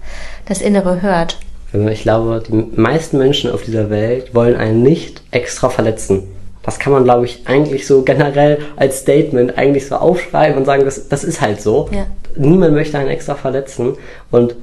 das 0.46 0.62
Innere 0.62 1.02
hört. 1.02 1.38
Also 1.74 1.88
ich 1.88 2.02
glaube, 2.02 2.44
die 2.46 2.80
meisten 2.80 3.18
Menschen 3.18 3.52
auf 3.52 3.64
dieser 3.64 3.90
Welt 3.90 4.34
wollen 4.36 4.56
einen 4.56 4.82
nicht 4.82 5.22
extra 5.32 5.70
verletzen. 5.70 6.24
Das 6.64 6.78
kann 6.78 6.94
man, 6.94 7.04
glaube 7.04 7.26
ich, 7.26 7.44
eigentlich 7.46 7.88
so 7.88 8.04
generell 8.04 8.60
als 8.76 9.00
Statement 9.00 9.58
eigentlich 9.58 9.88
so 9.88 9.96
aufschreiben 9.96 10.58
und 10.58 10.66
sagen, 10.66 10.86
das, 10.86 11.10
das 11.10 11.24
ist 11.24 11.42
halt 11.42 11.62
so. 11.62 11.90
Ja. 11.92 12.06
Niemand 12.36 12.74
möchte 12.74 12.98
einen 12.98 13.10
extra 13.10 13.36
verletzen 13.36 13.96
und 14.30 14.56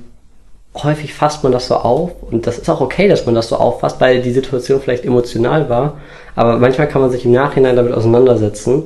häufig 0.84 1.14
fasst 1.14 1.42
man 1.42 1.52
das 1.52 1.66
so 1.66 1.76
auf 1.76 2.10
und 2.22 2.46
das 2.46 2.58
ist 2.58 2.70
auch 2.70 2.80
okay, 2.80 3.08
dass 3.08 3.26
man 3.26 3.34
das 3.34 3.48
so 3.48 3.56
auffasst, 3.56 4.00
weil 4.00 4.22
die 4.22 4.32
Situation 4.32 4.80
vielleicht 4.80 5.04
emotional 5.04 5.68
war, 5.68 5.98
aber 6.36 6.58
manchmal 6.58 6.88
kann 6.88 7.00
man 7.00 7.10
sich 7.10 7.24
im 7.24 7.32
Nachhinein 7.32 7.76
damit 7.76 7.92
auseinandersetzen. 7.92 8.84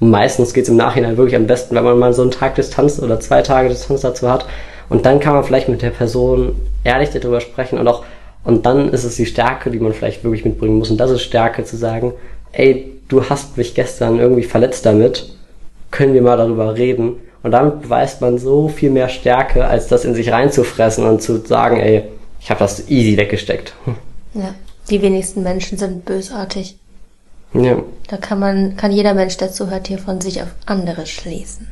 Und 0.00 0.10
meistens 0.10 0.54
geht 0.54 0.64
es 0.64 0.70
im 0.70 0.76
Nachhinein 0.76 1.18
wirklich 1.18 1.36
am 1.36 1.46
besten, 1.46 1.74
wenn 1.74 1.84
man 1.84 1.98
mal 1.98 2.14
so 2.14 2.22
einen 2.22 2.30
Tag 2.30 2.54
Distanz 2.54 3.00
oder 3.00 3.20
zwei 3.20 3.42
Tage 3.42 3.68
Distanz 3.68 4.00
dazu 4.00 4.30
hat 4.30 4.46
und 4.88 5.04
dann 5.06 5.20
kann 5.20 5.34
man 5.34 5.44
vielleicht 5.44 5.68
mit 5.68 5.82
der 5.82 5.90
Person 5.90 6.56
ehrlich 6.84 7.10
darüber 7.10 7.40
sprechen 7.40 7.78
und 7.78 7.86
auch 7.86 8.04
und 8.42 8.64
dann 8.64 8.88
ist 8.88 9.04
es 9.04 9.16
die 9.16 9.26
Stärke, 9.26 9.70
die 9.70 9.78
man 9.78 9.92
vielleicht 9.92 10.24
wirklich 10.24 10.46
mitbringen 10.46 10.78
muss 10.78 10.90
und 10.90 10.96
das 10.96 11.10
ist 11.10 11.20
Stärke 11.20 11.64
zu 11.64 11.76
sagen, 11.76 12.14
ey, 12.52 13.00
du 13.08 13.28
hast 13.28 13.56
mich 13.56 13.74
gestern 13.74 14.18
irgendwie 14.18 14.42
verletzt 14.42 14.86
damit, 14.86 15.34
können 15.90 16.14
wir 16.14 16.22
mal 16.22 16.36
darüber 16.36 16.76
reden 16.76 17.16
und 17.42 17.52
damit 17.52 17.82
beweist 17.82 18.20
man 18.20 18.38
so 18.38 18.68
viel 18.68 18.90
mehr 18.90 19.08
Stärke, 19.08 19.66
als 19.66 19.88
das 19.88 20.04
in 20.04 20.14
sich 20.14 20.30
reinzufressen 20.30 21.04
und 21.04 21.22
zu 21.22 21.38
sagen, 21.38 21.78
ey, 21.78 22.04
ich 22.40 22.50
habe 22.50 22.60
das 22.60 22.88
easy 22.88 23.16
weggesteckt. 23.16 23.74
Ja, 24.34 24.54
die 24.88 25.02
wenigsten 25.02 25.42
Menschen 25.42 25.76
sind 25.76 26.04
bösartig. 26.04 26.76
Ja. 27.52 27.82
Da 28.08 28.16
kann 28.16 28.38
man, 28.38 28.76
kann 28.76 28.92
jeder 28.92 29.14
Mensch, 29.14 29.36
der 29.36 29.50
zuhört, 29.50 29.88
hier 29.88 29.98
von 29.98 30.20
sich 30.20 30.40
auf 30.42 30.48
andere 30.66 31.06
schließen. 31.06 31.66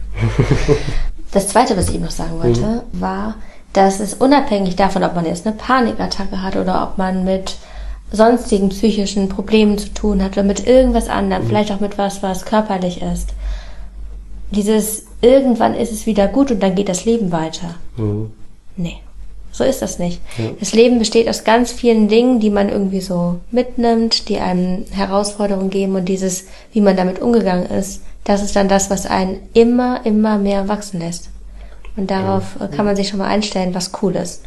das 1.33 1.49
zweite, 1.49 1.77
was 1.77 1.89
ich 1.89 1.95
eben 1.95 2.05
noch 2.05 2.11
sagen 2.11 2.41
wollte, 2.41 2.61
mhm. 2.61 3.01
war, 3.01 3.37
dass 3.73 4.01
es 4.01 4.15
unabhängig 4.15 4.77
davon, 4.77 5.05
ob 5.05 5.15
man 5.15 5.27
jetzt 5.27 5.47
eine 5.47 5.55
Panikattacke 5.55 6.43
hat 6.43 6.57
oder 6.57 6.83
ob 6.83 6.99
man 6.99 7.25
mit 7.25 7.57
sonstigen 8.11 8.71
psychischen 8.71 9.29
Problemen 9.29 9.79
zu 9.79 9.93
tun 9.93 10.23
hat 10.23 10.33
oder 10.33 10.43
mit 10.43 10.67
irgendwas 10.67 11.09
anderem, 11.09 11.45
mhm. 11.45 11.49
vielleicht 11.49 11.73
auch 11.73 11.81
mit 11.81 11.99
was, 11.99 12.23
was 12.23 12.45
körperlich 12.45 13.03
ist, 13.03 13.35
dieses 14.51 15.05
irgendwann 15.21 15.75
ist 15.75 15.93
es 15.93 16.07
wieder 16.07 16.29
gut 16.29 16.51
und 16.51 16.63
dann 16.63 16.75
geht 16.75 16.89
das 16.89 17.05
Leben 17.05 17.33
weiter. 17.33 17.75
Mhm. 17.97 18.31
Nee, 18.77 18.97
so 19.53 19.65
ist 19.65 19.83
das 19.83 19.99
nicht. 19.99 20.21
Ja. 20.39 20.51
Das 20.59 20.73
Leben 20.73 20.99
besteht 20.99 21.29
aus 21.29 21.45
ganz 21.45 21.73
vielen 21.73 22.09
Dingen, 22.09 22.41
die 22.41 22.51
man 22.51 22.69
irgendwie 22.69 23.01
so 23.01 23.41
mitnimmt, 23.51 24.29
die 24.29 24.39
einem 24.39 24.85
Herausforderungen 24.91 25.71
geben 25.71 25.97
und 25.97 26.07
dieses, 26.07 26.47
wie 26.73 26.81
man 26.81 26.97
damit 26.97 27.21
umgegangen 27.21 27.67
ist, 27.67 28.03
das 28.25 28.43
ist 28.43 28.57
dann 28.57 28.69
das, 28.69 28.91
was 28.91 29.07
einen 29.07 29.41
immer, 29.55 30.05
immer 30.05 30.39
mehr 30.39 30.69
wachsen 30.69 31.01
lässt. 31.01 31.31
Und 31.99 32.13
darauf 32.13 32.57
ja. 32.61 32.69
kann 32.69 32.87
man 32.87 32.95
sich 32.95 33.09
schon 33.09 33.19
mal 33.19 33.27
einstellen, 33.27 33.75
was 33.75 33.91
cool 34.03 34.15
ist. 34.15 34.45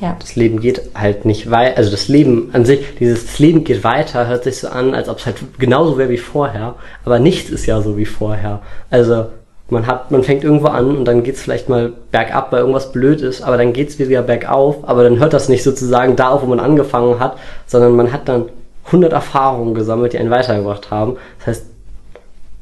Ja. 0.00 0.16
Das 0.18 0.34
Leben 0.34 0.60
geht 0.60 0.90
halt 0.94 1.24
nicht 1.24 1.48
weiter, 1.48 1.76
also 1.76 1.90
das 1.90 2.08
Leben 2.08 2.50
an 2.52 2.64
sich, 2.64 2.80
dieses 2.98 3.26
das 3.26 3.38
Leben 3.38 3.62
geht 3.62 3.84
weiter, 3.84 4.26
hört 4.26 4.42
sich 4.42 4.58
so 4.58 4.68
an, 4.68 4.92
als 4.92 5.08
ob 5.08 5.18
es 5.18 5.26
halt 5.26 5.36
genauso 5.60 5.98
wäre 5.98 6.10
wie 6.10 6.18
vorher. 6.18 6.74
Aber 7.04 7.20
nichts 7.20 7.48
ist 7.50 7.66
ja 7.66 7.80
so 7.80 7.96
wie 7.96 8.06
vorher. 8.06 8.60
Also 8.90 9.26
man 9.68 9.86
hat, 9.86 10.10
man 10.10 10.24
fängt 10.24 10.42
irgendwo 10.42 10.66
an 10.66 10.96
und 10.96 11.04
dann 11.04 11.22
geht's 11.22 11.42
vielleicht 11.42 11.68
mal 11.68 11.92
bergab, 12.10 12.50
weil 12.50 12.60
irgendwas 12.60 12.90
blöd 12.90 13.20
ist, 13.20 13.42
aber 13.42 13.56
dann 13.56 13.72
geht's 13.72 14.00
wieder 14.00 14.22
bergauf, 14.22 14.78
aber 14.82 15.04
dann 15.04 15.20
hört 15.20 15.32
das 15.32 15.48
nicht 15.48 15.62
sozusagen 15.62 16.16
da 16.16 16.30
auf, 16.30 16.42
wo 16.42 16.46
man 16.46 16.58
angefangen 16.58 17.20
hat, 17.20 17.38
sondern 17.66 17.94
man 17.94 18.12
hat 18.12 18.28
dann 18.28 18.46
100 18.86 19.12
Erfahrungen 19.12 19.74
gesammelt, 19.74 20.12
die 20.12 20.18
einen 20.18 20.30
weitergebracht 20.30 20.90
haben. 20.90 21.18
Das 21.38 21.46
heißt, 21.46 21.66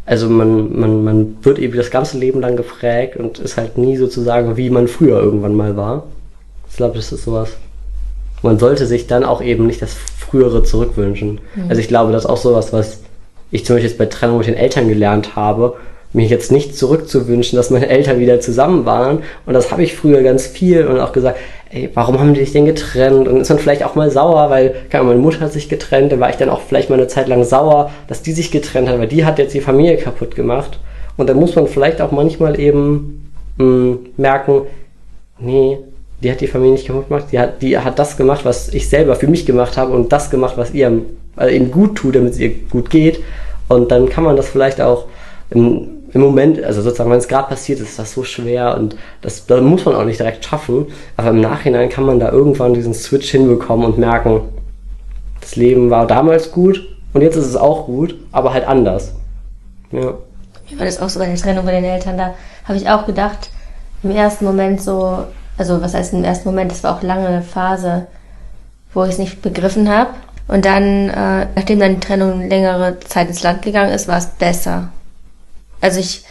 also 0.09 0.31
man, 0.31 0.81
man, 0.81 1.05
man 1.05 1.37
wird 1.43 1.59
eben 1.59 1.77
das 1.77 1.91
ganze 1.91 2.17
Leben 2.17 2.41
lang 2.41 2.57
gefragt 2.57 3.17
und 3.17 3.39
ist 3.39 3.59
halt 3.59 3.77
nie 3.77 3.99
sozusagen, 3.99 4.57
wie 4.57 4.71
man 4.71 4.89
früher 4.89 5.21
irgendwann 5.21 5.55
mal 5.55 5.77
war. 5.77 6.05
Ich 6.71 6.77
glaube, 6.77 6.97
das 6.97 7.13
ist 7.13 7.25
sowas. 7.25 7.51
Man 8.43 8.59
sollte 8.59 8.87
sich 8.87 9.07
dann 9.07 9.23
auch 9.23 9.43
eben 9.43 9.67
nicht 9.67 9.83
das 9.83 9.93
Frühere 9.93 10.63
zurückwünschen. 10.63 11.41
Mhm. 11.55 11.69
Also 11.69 11.83
ich 11.83 11.89
glaube, 11.89 12.13
das 12.13 12.25
ist 12.25 12.31
auch 12.31 12.39
sowas, 12.39 12.73
was 12.73 13.01
ich 13.51 13.67
zum 13.67 13.77
Beispiel 13.77 13.91
jetzt 13.91 13.99
bei 13.99 14.07
Trennung 14.07 14.39
mit 14.39 14.47
den 14.47 14.55
Eltern 14.55 14.89
gelernt 14.89 15.37
habe, 15.37 15.77
mir 16.13 16.27
jetzt 16.27 16.51
nicht 16.51 16.77
zurückzuwünschen, 16.77 17.57
dass 17.57 17.71
meine 17.71 17.89
Eltern 17.89 18.19
wieder 18.19 18.41
zusammen 18.41 18.87
waren. 18.87 19.23
Und 19.45 19.55
das 19.55 19.71
habe 19.71 19.83
ich 19.83 19.95
früher 19.95 20.23
ganz 20.23 20.47
viel 20.47 20.87
und 20.87 21.01
auch 21.01 21.13
gesagt, 21.13 21.39
ey, 21.71 21.91
warum 21.95 22.19
haben 22.19 22.33
die 22.33 22.41
sich 22.41 22.53
denn 22.53 22.65
getrennt? 22.65 23.29
Und 23.29 23.41
ist 23.41 23.51
dann 23.51 23.59
vielleicht 23.59 23.85
auch 23.85 23.95
mal 23.95 24.11
sauer, 24.11 24.49
weil, 24.49 24.75
keine 24.89 25.03
Ahnung, 25.03 25.09
meine 25.09 25.21
Mutter 25.21 25.41
hat 25.41 25.53
sich 25.53 25.69
getrennt, 25.69 26.13
da 26.13 26.21
war 26.21 26.31
ich 26.31 26.37
dann 26.37 26.49
auch 26.49 26.63
vielleicht 26.63 26.89
mal 26.89 26.97
eine 26.97 27.09
Zeit 27.09 27.29
lang 27.29 27.45
sauer, 27.45 27.91
dass 28.07 28.23
die 28.23 28.33
sich 28.33 28.51
getrennt 28.51 28.89
hat, 28.89 28.99
weil 28.99 29.09
die 29.09 29.25
hat 29.25 29.39
jetzt 29.39 29.55
die 29.55 29.61
Familie 29.61 29.99
kaputt 29.99 30.35
gemacht. 30.35 30.79
Und 31.17 31.29
dann 31.29 31.37
muss 31.37 31.55
man 31.57 31.67
vielleicht 31.67 32.01
auch 32.01 32.13
manchmal 32.13 32.59
eben 32.59 33.31
mh, 33.59 33.65
hm, 33.65 33.99
merken, 34.17 34.63
nee, 35.39 35.79
die 36.23 36.31
hat 36.31 36.41
die 36.41 36.47
Familie 36.47 36.73
nicht 36.73 36.87
kaputt 36.87 37.09
gemacht, 37.09 37.27
die 37.33 37.39
hat, 37.39 37.61
die 37.61 37.77
hat 37.77 37.99
das 37.99 38.17
gemacht, 38.17 38.45
was 38.45 38.73
ich 38.73 38.89
selber 38.89 39.15
für 39.15 39.27
mich 39.27 39.45
gemacht 39.45 39.77
habe 39.77 39.93
und 39.93 40.11
das 40.13 40.31
gemacht, 40.31 40.55
was 40.57 40.73
ihr 40.73 41.03
also 41.37 41.55
eben 41.55 41.71
gut 41.71 41.97
tut, 41.97 42.17
damit 42.17 42.33
es 42.33 42.39
ihr 42.39 42.51
gut 42.71 42.89
geht. 42.89 43.21
Und 43.69 43.91
dann 43.91 44.09
kann 44.09 44.25
man 44.25 44.37
das 44.37 44.49
vielleicht 44.49 44.81
auch 44.81 45.05
im, 45.51 45.98
im 46.13 46.21
Moment, 46.21 46.63
also 46.63 46.81
sozusagen, 46.81 47.11
wenn 47.11 47.19
es 47.19 47.29
gerade 47.29 47.49
passiert 47.49 47.81
ist, 47.81 47.99
das 47.99 48.13
so 48.13 48.25
schwer 48.25 48.77
und 48.77 48.97
das, 49.21 49.47
das 49.47 49.61
muss 49.61 49.85
man 49.85 49.95
auch 49.95 50.05
nicht 50.05 50.19
direkt 50.19 50.45
schaffen. 50.45 50.87
Aber 51.17 51.31
im 51.31 51.41
Nachhinein 51.41 51.89
kann 51.89 52.05
man 52.05 52.19
da 52.19 52.31
irgendwann 52.31 52.75
diesen 52.75 52.95
Switch 52.95 53.31
hinbekommen 53.31 53.85
und 53.85 53.99
merken, 53.99 54.41
das 55.41 55.57
Leben 55.57 55.91
war 55.91 56.07
damals 56.07 56.51
gut 56.51 56.87
und 57.13 57.21
jetzt 57.21 57.37
ist 57.37 57.47
es 57.47 57.57
auch 57.57 57.87
gut, 57.87 58.17
aber 58.33 58.53
halt 58.53 58.67
anders. 58.67 59.13
Ja. 59.93 60.15
Mir 60.71 60.79
war 60.79 60.87
das 60.87 61.01
auch 61.01 61.09
so 61.09 61.19
bei 61.19 61.27
der 61.27 61.37
Trennung 61.37 61.65
von 61.65 61.73
den 61.73 61.85
Eltern, 61.85 62.19
da 62.19 62.35
habe 62.65 62.79
ich 62.79 62.89
auch 62.89 63.07
gedacht, 63.07 63.51
im 64.03 64.11
ersten 64.11 64.45
Moment 64.45 64.81
so, 64.81 65.25
also 65.57 65.81
was 65.83 65.95
heißt 65.95 66.13
im 66.13 66.25
ersten 66.25 66.49
Moment, 66.49 66.71
das 66.71 66.85
war 66.85 66.97
auch 66.97 67.03
lange 67.03 67.27
eine 67.27 67.43
Phase, 67.43 68.07
wo 68.95 69.05
ich 69.05 69.11
es 69.11 69.19
nicht 69.19 69.43
begriffen 69.43 69.89
habe. 69.89 70.11
Und 70.47 70.65
dann, 70.65 71.11
äh, 71.11 71.47
nachdem 71.55 71.79
dann 71.79 71.95
die 71.95 72.01
Trennung 72.01 72.49
längere 72.49 72.99
Zeit 73.01 73.29
ins 73.29 73.43
Land 73.43 73.63
gegangen 73.63 73.93
ist, 73.93 74.09
war 74.09 74.17
es 74.17 74.27
besser. 74.27 74.89
Also 75.81 76.01
ich 76.01 76.25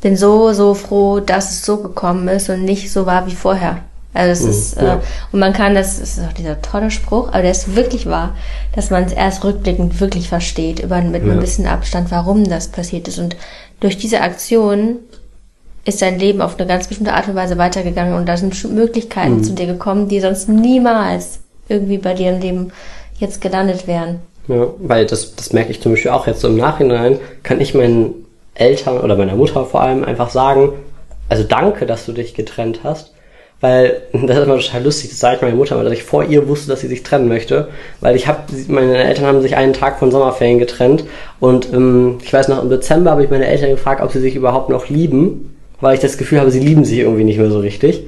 bin 0.00 0.16
so, 0.16 0.52
so 0.52 0.74
froh, 0.74 1.20
dass 1.20 1.50
es 1.50 1.64
so 1.64 1.78
gekommen 1.78 2.28
ist 2.28 2.48
und 2.48 2.64
nicht 2.64 2.92
so 2.92 3.06
war 3.06 3.26
wie 3.26 3.34
vorher. 3.34 3.78
Also 4.14 4.32
es 4.32 4.42
mhm, 4.42 4.50
ist, 4.50 4.76
äh, 4.78 4.86
ja. 4.86 5.00
und 5.32 5.40
man 5.40 5.52
kann 5.52 5.74
das, 5.74 6.00
das 6.00 6.18
ist 6.18 6.24
auch 6.24 6.32
dieser 6.32 6.60
tolle 6.62 6.90
Spruch, 6.90 7.28
aber 7.28 7.42
der 7.42 7.50
ist 7.50 7.76
wirklich 7.76 8.06
wahr, 8.06 8.34
dass 8.74 8.90
man 8.90 9.04
es 9.04 9.12
erst 9.12 9.44
rückblickend 9.44 10.00
wirklich 10.00 10.28
versteht, 10.28 10.80
über, 10.80 11.00
mit 11.02 11.24
ja. 11.24 11.32
ein 11.32 11.40
bisschen 11.40 11.66
Abstand, 11.66 12.10
warum 12.10 12.44
das 12.44 12.68
passiert 12.68 13.06
ist. 13.06 13.18
Und 13.18 13.36
durch 13.80 13.98
diese 13.98 14.20
Aktion 14.20 14.96
ist 15.84 16.02
dein 16.02 16.18
Leben 16.18 16.40
auf 16.40 16.58
eine 16.58 16.66
ganz 16.66 16.88
bestimmte 16.88 17.12
Art 17.12 17.28
und 17.28 17.34
Weise 17.34 17.58
weitergegangen 17.58 18.14
und 18.14 18.26
da 18.26 18.36
sind 18.36 18.72
Möglichkeiten 18.72 19.36
mhm. 19.36 19.44
zu 19.44 19.52
dir 19.52 19.66
gekommen, 19.66 20.08
die 20.08 20.20
sonst 20.20 20.48
niemals 20.48 21.40
irgendwie 21.68 21.98
bei 21.98 22.14
dir 22.14 22.30
im 22.30 22.40
Leben 22.40 22.72
jetzt 23.18 23.40
gelandet 23.40 23.86
wären. 23.86 24.20
Ja, 24.48 24.66
weil 24.78 25.06
das, 25.06 25.36
das 25.36 25.52
merke 25.52 25.70
ich 25.70 25.82
zum 25.82 25.92
Beispiel 25.92 26.10
auch 26.10 26.26
jetzt 26.26 26.40
so 26.40 26.48
im 26.48 26.56
Nachhinein, 26.56 27.20
kann 27.42 27.60
ich 27.60 27.74
meinen 27.74 28.26
Eltern 28.58 28.98
oder 28.98 29.16
meiner 29.16 29.36
Mutter 29.36 29.64
vor 29.64 29.82
allem 29.82 30.04
einfach 30.04 30.30
sagen, 30.30 30.72
also 31.28 31.44
danke, 31.44 31.86
dass 31.86 32.06
du 32.06 32.12
dich 32.12 32.34
getrennt 32.34 32.80
hast. 32.84 33.12
Weil 33.60 34.02
das 34.12 34.38
ist 34.38 34.44
immer 34.44 34.58
total 34.58 34.84
lustig, 34.84 35.10
das 35.10 35.18
sage 35.18 35.36
ich 35.36 35.42
meiner 35.42 35.56
Mutter 35.56 35.76
mal, 35.76 35.92
ich 35.92 36.04
vor 36.04 36.24
ihr 36.24 36.46
wusste, 36.48 36.68
dass 36.68 36.80
sie 36.80 36.88
sich 36.88 37.02
trennen 37.02 37.28
möchte. 37.28 37.68
Weil 38.00 38.16
ich 38.16 38.28
habe, 38.28 38.40
meine 38.68 38.96
Eltern 38.96 39.26
haben 39.26 39.42
sich 39.42 39.56
einen 39.56 39.72
Tag 39.72 39.98
von 39.98 40.10
Sommerferien 40.10 40.58
getrennt 40.58 41.04
und 41.40 41.72
ähm, 41.72 42.18
ich 42.22 42.32
weiß 42.32 42.48
noch, 42.48 42.62
im 42.62 42.70
Dezember 42.70 43.10
habe 43.10 43.24
ich 43.24 43.30
meine 43.30 43.46
Eltern 43.46 43.70
gefragt, 43.70 44.00
ob 44.02 44.12
sie 44.12 44.20
sich 44.20 44.36
überhaupt 44.36 44.70
noch 44.70 44.88
lieben, 44.88 45.56
weil 45.80 45.94
ich 45.94 46.00
das 46.00 46.18
Gefühl 46.18 46.40
habe, 46.40 46.50
sie 46.50 46.60
lieben 46.60 46.84
sich 46.84 46.98
irgendwie 46.98 47.24
nicht 47.24 47.38
mehr 47.38 47.50
so 47.50 47.58
richtig. 47.58 48.04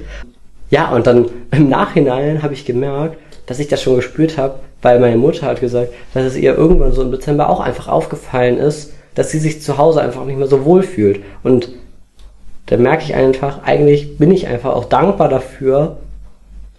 Ja, 0.69 0.89
und 0.91 1.07
dann 1.07 1.25
im 1.51 1.69
Nachhinein 1.69 2.43
habe 2.43 2.53
ich 2.53 2.65
gemerkt, 2.65 3.17
dass 3.45 3.59
ich 3.59 3.67
das 3.67 3.81
schon 3.81 3.97
gespürt 3.97 4.37
habe, 4.37 4.59
weil 4.81 4.99
meine 4.99 5.17
Mutter 5.17 5.45
hat 5.45 5.59
gesagt, 5.59 5.91
dass 6.13 6.23
es 6.23 6.37
ihr 6.37 6.57
irgendwann 6.57 6.93
so 6.93 7.01
im 7.01 7.11
Dezember 7.11 7.49
auch 7.49 7.59
einfach 7.59 7.89
aufgefallen 7.89 8.57
ist, 8.57 8.93
dass 9.15 9.31
sie 9.31 9.39
sich 9.39 9.61
zu 9.61 9.77
Hause 9.77 10.01
einfach 10.01 10.25
nicht 10.25 10.37
mehr 10.37 10.47
so 10.47 10.65
wohl 10.65 10.83
fühlt. 10.83 11.21
Und 11.43 11.69
da 12.67 12.77
merke 12.77 13.03
ich 13.03 13.15
einfach, 13.15 13.63
eigentlich 13.63 14.17
bin 14.17 14.31
ich 14.31 14.47
einfach 14.47 14.73
auch 14.73 14.85
dankbar 14.85 15.29
dafür, 15.29 15.97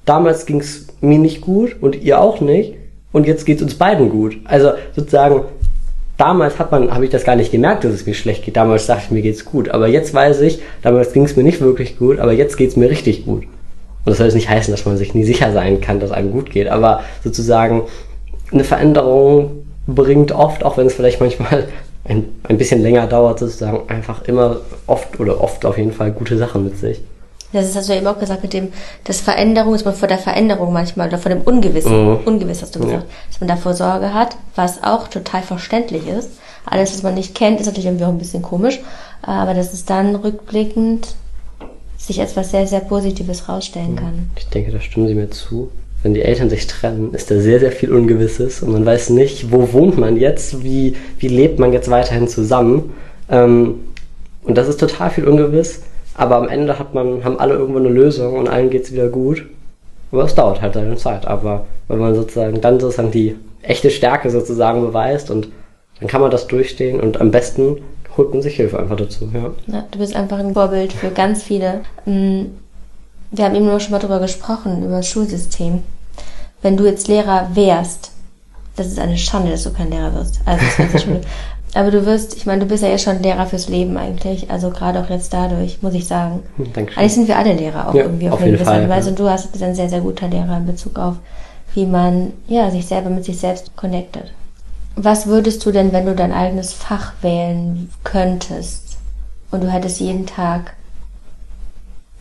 damals 0.05 0.47
ging 0.47 0.61
es 0.61 0.87
mir 1.01 1.19
nicht 1.19 1.41
gut 1.41 1.77
und 1.81 2.03
ihr 2.03 2.21
auch 2.21 2.41
nicht 2.41 2.75
und 3.13 3.27
jetzt 3.27 3.45
geht 3.45 3.59
es 3.59 3.63
uns 3.63 3.75
beiden 3.75 4.09
gut. 4.09 4.39
Also 4.45 4.73
sozusagen, 4.97 5.43
damals 6.17 6.59
hat 6.59 6.73
man, 6.73 6.93
habe 6.93 7.05
ich 7.05 7.11
das 7.11 7.25
gar 7.25 7.37
nicht 7.37 7.53
gemerkt, 7.53 7.85
dass 7.85 7.93
es 7.93 8.07
mir 8.07 8.15
schlecht 8.15 8.45
geht. 8.45 8.57
Damals 8.57 8.87
dachte 8.87 9.03
ich, 9.07 9.11
mir 9.11 9.23
geht's 9.23 9.45
gut. 9.45 9.69
Aber 9.69 9.87
jetzt 9.87 10.15
weiß 10.15 10.41
ich, 10.41 10.61
damals 10.83 11.13
ging 11.13 11.25
es 11.25 11.37
mir 11.37 11.45
nicht 11.45 11.61
wirklich 11.61 11.99
gut, 11.99 12.19
aber 12.19 12.33
jetzt 12.33 12.57
geht's 12.57 12.77
mir 12.77 12.89
richtig 12.89 13.27
gut. 13.27 13.43
Und 13.45 14.11
das 14.11 14.17
soll 14.17 14.27
jetzt 14.27 14.35
nicht 14.35 14.49
heißen, 14.49 14.73
dass 14.73 14.85
man 14.85 14.97
sich 14.97 15.15
nie 15.15 15.25
sicher 15.25 15.53
sein 15.53 15.81
kann, 15.81 16.01
dass 16.01 16.11
einem 16.11 16.33
gut 16.33 16.51
geht, 16.51 16.69
aber 16.69 17.03
sozusagen 17.23 17.83
eine 18.51 18.65
Veränderung 18.65 19.65
bringt 19.87 20.33
oft, 20.33 20.65
auch 20.65 20.77
wenn 20.77 20.87
es 20.87 20.95
vielleicht 20.95 21.21
manchmal 21.21 21.69
ein, 22.13 22.41
ein 22.49 22.59
bisschen 22.59 22.83
länger 22.83 23.07
dauert, 23.07 23.39
sozusagen 23.39 23.89
einfach 23.89 24.23
immer 24.25 24.59
oft 24.87 25.19
oder 25.19 25.41
oft 25.41 25.65
auf 25.65 25.79
jeden 25.79 25.93
Fall 25.93 26.13
gute 26.13 26.37
Sachen 26.37 26.65
mit 26.65 26.79
sich. 26.79 27.01
Das 27.53 27.67
ist, 27.67 27.77
hast 27.77 27.89
du 27.89 27.93
ja 27.93 27.99
eben 27.99 28.07
auch 28.07 28.19
gesagt, 28.19 28.43
mit 28.43 28.55
dem, 28.55 28.73
das 29.05 29.21
Veränderung, 29.21 29.73
dass 29.73 29.85
man 29.85 29.95
vor 29.95 30.09
der 30.09 30.19
Veränderung 30.19 30.73
manchmal 30.73 31.09
oder 31.09 31.19
vor 31.19 31.31
dem 31.31 31.43
Ungewissen, 31.43 32.09
mhm. 32.09 32.21
Ungewiss 32.25 32.63
hast 32.63 32.75
du 32.75 32.81
gesagt, 32.81 33.03
ja. 33.03 33.09
dass 33.31 33.41
man 33.41 33.49
davor 33.49 33.75
Sorge 33.75 34.15
hat, 34.15 34.37
was 34.57 34.83
auch 34.83 35.09
total 35.09 35.43
verständlich 35.43 36.07
ist. 36.09 36.31
Alles, 36.65 36.95
was 36.95 37.03
man 37.03 37.15
nicht 37.15 37.35
kennt, 37.35 37.61
ist 37.61 37.67
natürlich 37.67 37.87
irgendwie 37.87 38.05
auch 38.05 38.11
ein 38.11 38.19
bisschen 38.19 38.43
komisch, 38.43 38.81
aber 39.21 39.53
dass 39.53 39.73
es 39.73 39.85
dann 39.85 40.15
rückblickend 40.15 41.15
sich 41.99 42.19
etwas 42.21 42.51
sehr, 42.51 42.67
sehr 42.67 42.81
Positives 42.81 43.49
rausstellen 43.49 43.97
kann. 43.97 44.31
Ich 44.37 44.49
denke, 44.49 44.73
da 44.73 44.81
stimmen 44.81 45.09
Sie 45.09 45.15
mir 45.15 45.31
zu. 45.31 45.71
Wenn 46.03 46.15
die 46.15 46.23
Eltern 46.23 46.51
sich 46.51 46.67
trennen, 46.67 47.15
ist 47.15 47.31
da 47.31 47.39
sehr, 47.39 47.61
sehr 47.61 47.73
viel 47.73 47.93
Ungewisses 47.93 48.63
und 48.63 48.73
man 48.73 48.85
weiß 48.85 49.11
nicht, 49.11 49.53
wo 49.53 49.73
wohnt 49.73 49.99
man 49.99 50.17
jetzt, 50.17 50.65
wie, 50.65 50.97
wie 51.19 51.29
lebt 51.29 51.59
man 51.59 51.73
jetzt 51.73 51.91
weiterhin 51.91 52.27
zusammen. 52.27 52.93
Ähm, 53.31 53.75
und 54.43 54.59
das 54.59 54.69
ist 54.69 54.81
total 54.81 55.11
viel 55.11 55.29
Ungewiss, 55.29 55.83
aber 56.15 56.37
am 56.37 56.49
Ende 56.49 56.79
hat 56.79 56.95
man, 56.95 57.25
haben 57.25 57.39
alle 57.39 57.55
irgendwo 57.55 57.79
eine 57.79 57.89
Lösung 57.89 58.37
und 58.37 58.49
allen 58.49 58.71
geht 58.71 58.85
es 58.85 58.93
wieder 58.93 59.09
gut. 59.09 59.47
Aber 60.11 60.25
es 60.25 60.35
dauert 60.35 60.61
halt 60.61 60.75
seine 60.75 60.97
Zeit. 60.97 61.27
Aber 61.27 61.67
wenn 61.89 61.99
man 61.99 62.15
sozusagen 62.15 62.61
dann 62.61 62.79
sozusagen 62.79 63.11
die 63.11 63.37
echte 63.63 63.91
Stärke 63.91 64.31
sozusagen 64.31 64.83
beweist 64.83 65.31
und 65.31 65.49
dann 65.99 66.09
kann 66.09 66.21
man 66.21 66.31
das 66.31 66.49
durchstehen 66.49 67.01
und 67.01 67.21
am 67.21 67.31
besten 67.31 67.79
holt 68.17 68.33
man 68.33 68.43
sich 68.43 68.57
Hilfe 68.57 68.79
einfach 68.79 68.97
dazu. 68.97 69.31
Ja. 69.33 69.53
ja 69.73 69.85
du 69.91 69.99
bist 69.99 70.15
einfach 70.15 70.39
ein 70.39 70.53
Vorbild 70.53 70.93
für 70.93 71.11
ganz 71.11 71.43
viele. 71.43 71.81
Wir 73.33 73.45
haben 73.45 73.55
eben 73.55 73.65
nur 73.65 73.81
schon 73.81 73.93
mal 73.93 73.99
drüber 73.99 74.21
gesprochen, 74.21 74.85
über 74.85 74.99
das 74.99 75.09
Schulsystem. 75.09 75.83
Wenn 76.61 76.77
du 76.77 76.85
jetzt 76.85 77.09
Lehrer 77.09 77.49
wärst, 77.55 78.13
das 78.77 78.87
ist 78.87 78.99
eine 78.99 79.19
Schande, 79.19 79.51
dass 79.51 79.65
du 79.65 79.73
kein 79.73 79.91
Lehrer 79.91 80.15
wirst. 80.15 80.41
Also 80.45 80.65
das 80.93 81.03
Schule. 81.03 81.21
Aber 81.75 81.91
du 81.91 82.05
wirst, 82.05 82.37
ich 82.37 82.45
meine, 82.45 82.61
du 82.61 82.67
bist 82.67 82.83
ja 82.83 82.91
jetzt 82.91 83.05
schon 83.05 83.23
Lehrer 83.23 83.47
fürs 83.47 83.69
Leben 83.69 83.97
eigentlich. 83.97 84.51
Also 84.51 84.71
gerade 84.71 85.01
auch 85.01 85.09
jetzt 85.09 85.33
dadurch, 85.33 85.83
muss 85.83 85.95
ich 85.95 86.07
sagen. 86.07 86.43
Dankeschön. 86.75 87.01
Eigentlich 87.01 87.15
sind 87.15 87.29
wir 87.29 87.39
alle 87.39 87.55
Lehrer 87.55 87.89
auch 87.89 87.95
ja, 87.95 88.03
irgendwie 88.03 88.29
auf, 88.29 88.35
auf 88.35 88.45
jeden 88.45 88.63
Fall. 88.63 88.89
Weise. 88.89 89.11
Und 89.11 89.19
du 89.19 89.29
hast, 89.29 89.53
bist 89.53 89.65
ein 89.65 89.75
sehr, 89.75 89.89
sehr 89.89 90.01
guter 90.01 90.29
Lehrer 90.29 90.59
in 90.59 90.67
Bezug 90.67 90.99
auf, 90.99 91.17
wie 91.75 91.87
man 91.87 92.35
ja 92.47 92.71
sich 92.71 92.87
selber 92.87 93.09
mit 93.09 93.25
sich 93.25 93.39
selbst 93.39 93.75
connectet. 93.75 94.33
Was 94.97 95.27
würdest 95.27 95.65
du 95.65 95.73
denn, 95.73 95.93
wenn 95.95 96.05
du 96.05 96.15
dein 96.15 96.33
eigenes 96.33 96.75
Fach 96.75 97.15
wählen 97.23 97.91
könntest 98.05 98.99
und 99.51 99.63
du 99.63 99.73
hättest 99.73 100.01
jeden 100.01 100.27
Tag 100.27 100.75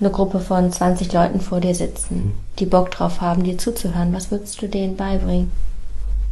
eine 0.01 0.09
Gruppe 0.09 0.39
von 0.39 0.71
20 0.71 1.13
Leuten 1.13 1.39
vor 1.39 1.61
dir 1.61 1.75
sitzen, 1.75 2.15
mhm. 2.15 2.31
die 2.59 2.65
Bock 2.65 2.91
drauf 2.91 3.21
haben, 3.21 3.43
dir 3.43 3.57
zuzuhören, 3.57 4.13
was 4.13 4.31
würdest 4.31 4.61
du 4.61 4.67
denen 4.67 4.97
beibringen? 4.97 5.51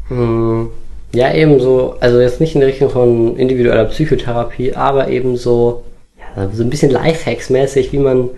Hm, 0.10 0.70
ja, 1.14 1.34
eben 1.34 1.60
so, 1.60 1.96
also 2.00 2.20
jetzt 2.20 2.42
nicht 2.42 2.56
in 2.56 2.62
der 2.62 2.70
Richtung 2.70 2.90
von 2.90 3.38
individueller 3.38 3.86
Psychotherapie, 3.86 4.74
aber 4.74 5.10
eben 5.10 5.38
so, 5.38 5.84
ja, 6.18 6.50
so 6.52 6.64
ein 6.64 6.70
bisschen 6.70 6.92
Lifehacks-mäßig, 6.92 7.92
wie 7.92 8.00
man 8.00 8.30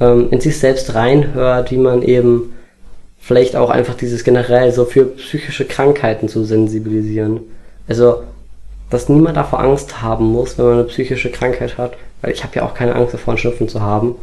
ähm, 0.00 0.28
in 0.30 0.40
sich 0.40 0.58
selbst 0.58 0.94
reinhört, 0.94 1.70
wie 1.72 1.78
man 1.78 2.02
eben 2.02 2.54
vielleicht 3.18 3.56
auch 3.56 3.70
einfach 3.70 3.94
dieses 3.94 4.22
generell 4.22 4.70
so 4.70 4.84
für 4.84 5.04
psychische 5.04 5.64
Krankheiten 5.64 6.28
zu 6.28 6.44
sensibilisieren. 6.44 7.40
Also, 7.88 8.22
dass 8.88 9.08
niemand 9.08 9.36
davor 9.36 9.58
Angst 9.58 10.00
haben 10.00 10.26
muss, 10.26 10.58
wenn 10.58 10.66
man 10.66 10.74
eine 10.74 10.84
psychische 10.84 11.32
Krankheit 11.32 11.76
hat, 11.76 11.94
weil 12.22 12.32
ich 12.32 12.44
habe 12.44 12.54
ja 12.54 12.64
auch 12.64 12.74
keine 12.74 12.94
Angst 12.94 13.14
davor, 13.14 13.32
einen 13.32 13.38
Schnupfen 13.38 13.68
zu 13.68 13.80
haben, 13.80 14.14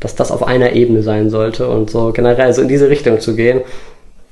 dass 0.00 0.14
das 0.14 0.30
auf 0.30 0.46
einer 0.46 0.72
Ebene 0.72 1.02
sein 1.02 1.30
sollte 1.30 1.68
und 1.68 1.90
so 1.90 2.12
generell 2.12 2.52
so 2.52 2.62
in 2.62 2.68
diese 2.68 2.88
Richtung 2.88 3.20
zu 3.20 3.34
gehen, 3.34 3.62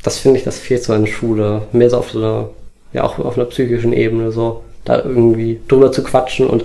das 0.02 0.18
finde 0.18 0.38
ich, 0.38 0.44
das 0.44 0.58
fehlt 0.58 0.84
so 0.84 0.94
in 0.94 1.04
der 1.04 1.10
Schule. 1.10 1.62
Mehr 1.72 1.90
so 1.90 1.98
auf 1.98 2.10
so 2.10 2.18
einer, 2.18 2.48
ja 2.92 3.02
auch 3.02 3.18
auf 3.18 3.36
einer 3.36 3.46
psychischen 3.46 3.92
Ebene, 3.92 4.30
so 4.30 4.62
da 4.84 5.02
irgendwie 5.02 5.60
drüber 5.66 5.90
zu 5.90 6.04
quatschen 6.04 6.46
und 6.46 6.64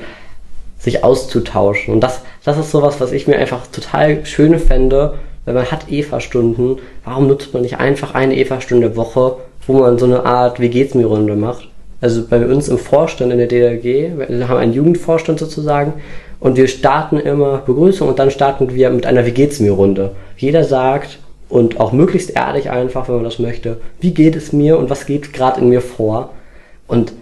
sich 0.78 1.04
auszutauschen. 1.04 1.94
Und 1.94 2.02
das, 2.02 2.22
das 2.44 2.58
ist 2.58 2.72
sowas, 2.72 3.00
was 3.00 3.12
ich 3.12 3.28
mir 3.28 3.38
einfach 3.38 3.66
total 3.68 4.26
schön 4.26 4.60
fände, 4.60 5.16
weil 5.46 5.56
man 5.56 5.72
hat 5.72 5.92
Eva-Stunden, 5.92 6.78
warum 7.04 7.28
nutzt 7.28 7.54
man 7.54 7.64
nicht 7.64 7.80
einfach 7.80 8.14
eine 8.14 8.36
Eva-Stunde 8.38 8.96
Woche, 8.96 9.38
wo 9.66 9.74
man 9.74 9.98
so 9.98 10.06
eine 10.06 10.26
Art 10.26 10.60
Wie 10.60 10.70
geht's 10.70 10.94
mir 10.94 11.06
Runde 11.06 11.36
macht? 11.36 11.68
Also 12.00 12.24
bei 12.28 12.44
uns 12.46 12.68
im 12.68 12.80
Vorstand 12.80 13.32
in 13.32 13.38
der 13.38 13.48
DLG, 13.48 14.18
wir 14.28 14.48
haben 14.48 14.58
einen 14.58 14.74
Jugendvorstand 14.74 15.40
sozusagen 15.40 15.94
und 16.42 16.58
wir 16.58 16.68
starten 16.68 17.18
immer 17.18 17.60
Begrüßung 17.60 18.10
und 18.10 18.20
dann 18.20 18.32
starten 18.32 18.74
wir 18.74 18.90
mit 18.90 19.06
einer 19.06 19.26
Wie 19.26 19.32
geht's 19.32 19.62
mir 19.62 19.72
Runde. 19.72 20.12
Jeder 20.36 20.66
sagt 20.66 21.20
und 21.48 21.80
auch 21.80 21.94
möglichst 21.94 22.32
ehrlich 22.36 22.70
einfach, 22.70 23.08
wenn 23.08 23.16
man 23.16 23.24
das 23.24 23.40
möchte, 23.40 23.78
wie 24.02 24.14
geht 24.14 24.36
es 24.36 24.52
mir 24.52 24.78
und 24.78 24.90
was 24.90 25.06
geht 25.06 25.32
gerade 25.34 25.62
in 25.62 25.70
mir 25.70 25.82
vor? 25.82 26.32
Und 26.88 27.14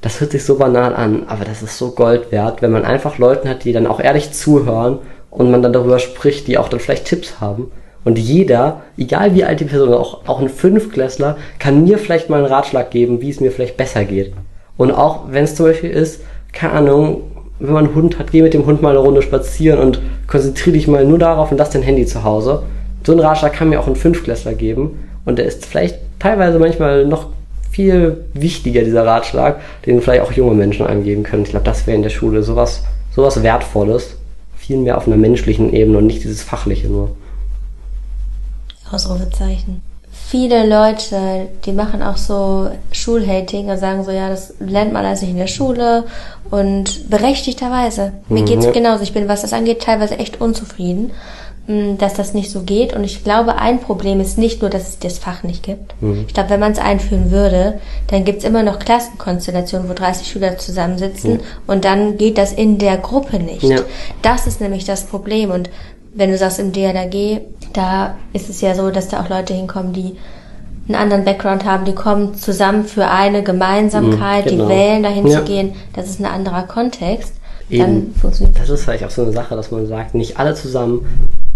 das 0.00 0.20
hört 0.20 0.32
sich 0.32 0.44
so 0.44 0.56
banal 0.56 0.96
an, 0.96 1.24
aber 1.28 1.44
das 1.44 1.62
ist 1.62 1.76
so 1.76 1.90
Gold 1.90 2.32
wert, 2.32 2.62
wenn 2.62 2.72
man 2.72 2.84
einfach 2.84 3.18
Leuten 3.18 3.48
hat, 3.48 3.64
die 3.64 3.72
dann 3.72 3.86
auch 3.86 4.00
ehrlich 4.00 4.32
zuhören 4.32 4.98
und 5.30 5.50
man 5.50 5.62
dann 5.62 5.74
darüber 5.74 5.98
spricht, 5.98 6.48
die 6.48 6.56
auch 6.56 6.68
dann 6.68 6.80
vielleicht 6.80 7.04
Tipps 7.04 7.40
haben. 7.40 7.70
Und 8.04 8.18
jeder, 8.18 8.80
egal 8.96 9.34
wie 9.34 9.44
alt 9.44 9.60
die 9.60 9.66
Person 9.66 9.92
auch, 9.92 10.26
auch 10.26 10.40
ein 10.40 10.48
Fünfklässler, 10.48 11.36
kann 11.58 11.84
mir 11.84 11.98
vielleicht 11.98 12.30
mal 12.30 12.38
einen 12.38 12.52
Ratschlag 12.52 12.90
geben, 12.90 13.20
wie 13.20 13.30
es 13.30 13.40
mir 13.40 13.52
vielleicht 13.52 13.76
besser 13.76 14.04
geht. 14.04 14.32
Und 14.78 14.92
auch 14.92 15.24
wenn 15.30 15.44
es 15.44 15.54
zum 15.54 15.66
Beispiel 15.66 15.90
ist, 15.90 16.22
keine 16.52 16.72
Ahnung, 16.72 17.31
wenn 17.62 17.74
man 17.74 17.86
einen 17.86 17.94
Hund 17.94 18.18
hat, 18.18 18.32
geh 18.32 18.42
mit 18.42 18.54
dem 18.54 18.66
Hund 18.66 18.82
mal 18.82 18.90
eine 18.90 18.98
Runde 18.98 19.22
spazieren 19.22 19.78
und 19.78 20.00
konzentriere 20.26 20.74
dich 20.74 20.88
mal 20.88 21.04
nur 21.04 21.18
darauf 21.18 21.52
und 21.52 21.58
lass 21.58 21.70
dein 21.70 21.82
Handy 21.82 22.04
zu 22.06 22.24
Hause. 22.24 22.64
So 23.06 23.12
einen 23.12 23.20
Ratschlag 23.20 23.52
kann 23.52 23.68
mir 23.68 23.80
auch 23.80 23.86
ein 23.86 23.96
Fünfklässler 23.96 24.54
geben. 24.54 24.98
Und 25.24 25.38
der 25.38 25.46
ist 25.46 25.64
vielleicht 25.66 25.98
teilweise 26.18 26.58
manchmal 26.58 27.06
noch 27.06 27.28
viel 27.70 28.24
wichtiger, 28.34 28.82
dieser 28.82 29.06
Ratschlag, 29.06 29.60
den 29.86 30.00
vielleicht 30.00 30.22
auch 30.22 30.32
junge 30.32 30.54
Menschen 30.54 30.86
einem 30.86 31.04
geben 31.04 31.22
können. 31.22 31.44
Ich 31.44 31.50
glaube, 31.50 31.64
das 31.64 31.86
wäre 31.86 31.96
in 31.96 32.02
der 32.02 32.10
Schule 32.10 32.42
sowas, 32.42 32.82
sowas 33.14 33.42
Wertvolles 33.42 34.16
viel 34.56 34.76
mehr 34.76 34.96
auf 34.96 35.06
einer 35.06 35.16
menschlichen 35.16 35.72
Ebene 35.72 35.98
und 35.98 36.06
nicht 36.06 36.24
dieses 36.24 36.42
fachliche 36.42 36.88
nur. 36.88 37.16
Ausrufezeichen. 38.90 39.82
Viele 40.32 40.66
Leute, 40.66 41.50
die 41.66 41.72
machen 41.72 42.02
auch 42.02 42.16
so 42.16 42.70
Schulhating 42.90 43.68
und 43.68 43.76
sagen 43.76 44.02
so, 44.02 44.10
ja, 44.10 44.30
das 44.30 44.54
lernt 44.60 44.90
man 44.90 45.04
alles 45.04 45.20
nicht 45.20 45.32
in 45.32 45.36
der 45.36 45.46
Schule 45.46 46.04
und 46.50 47.10
berechtigterweise. 47.10 48.14
Mir 48.30 48.40
mhm. 48.40 48.46
geht's 48.46 48.72
genauso. 48.72 49.02
Ich 49.02 49.12
bin, 49.12 49.28
was 49.28 49.42
das 49.42 49.52
angeht, 49.52 49.82
teilweise 49.82 50.18
echt 50.18 50.40
unzufrieden. 50.40 51.10
Mm, 51.68 51.96
dass 51.96 52.14
das 52.14 52.34
nicht 52.34 52.50
so 52.50 52.62
geht. 52.62 52.92
Und 52.92 53.04
ich 53.04 53.22
glaube, 53.22 53.54
ein 53.56 53.78
Problem 53.78 54.18
ist 54.20 54.36
nicht 54.36 54.62
nur, 54.62 54.70
dass 54.70 54.88
es 54.88 54.98
das 54.98 55.18
Fach 55.18 55.44
nicht 55.44 55.62
gibt. 55.62 55.94
Mhm. 56.02 56.24
Ich 56.26 56.34
glaube, 56.34 56.50
wenn 56.50 56.58
man 56.58 56.72
es 56.72 56.78
einführen 56.80 57.30
würde, 57.30 57.78
dann 58.08 58.24
gibt 58.24 58.40
es 58.40 58.44
immer 58.44 58.64
noch 58.64 58.80
Klassenkonstellationen, 58.80 59.88
wo 59.88 59.92
30 59.92 60.26
Schüler 60.26 60.58
zusammensitzen 60.58 61.34
mhm. 61.34 61.40
und 61.68 61.84
dann 61.84 62.16
geht 62.16 62.36
das 62.36 62.52
in 62.52 62.78
der 62.78 62.96
Gruppe 62.96 63.38
nicht. 63.38 63.62
Ja. 63.62 63.78
Das 64.22 64.48
ist 64.48 64.60
nämlich 64.60 64.84
das 64.84 65.04
Problem. 65.04 65.52
Und 65.52 65.70
wenn 66.14 66.30
du 66.30 66.38
sagst 66.38 66.58
im 66.58 66.72
DLRG, 66.72 67.40
da 67.72 68.16
ist 68.32 68.48
es 68.48 68.60
ja 68.60 68.74
so, 68.74 68.90
dass 68.90 69.08
da 69.08 69.22
auch 69.22 69.28
Leute 69.28 69.54
hinkommen, 69.54 69.92
die 69.92 70.16
einen 70.88 70.96
anderen 70.96 71.24
Background 71.24 71.64
haben, 71.64 71.84
die 71.84 71.94
kommen 71.94 72.34
zusammen 72.34 72.84
für 72.84 73.06
eine 73.06 73.42
Gemeinsamkeit, 73.42 74.46
mhm, 74.46 74.50
genau. 74.50 74.64
die 74.64 74.70
wählen, 74.70 75.02
dahin 75.02 75.26
ja. 75.26 75.38
zu 75.38 75.44
gehen. 75.44 75.74
Das 75.94 76.08
ist 76.08 76.20
ein 76.20 76.26
anderer 76.26 76.64
Kontext. 76.64 77.34
Eben, 77.70 77.82
dann 77.82 78.14
funktioniert 78.20 78.58
das 78.58 78.68
ist 78.68 78.84
vielleicht 78.84 79.04
auch 79.04 79.10
so 79.10 79.22
eine 79.22 79.32
Sache, 79.32 79.54
dass 79.54 79.70
man 79.70 79.86
sagt, 79.86 80.14
nicht 80.14 80.38
alle 80.38 80.54
zusammen 80.54 81.06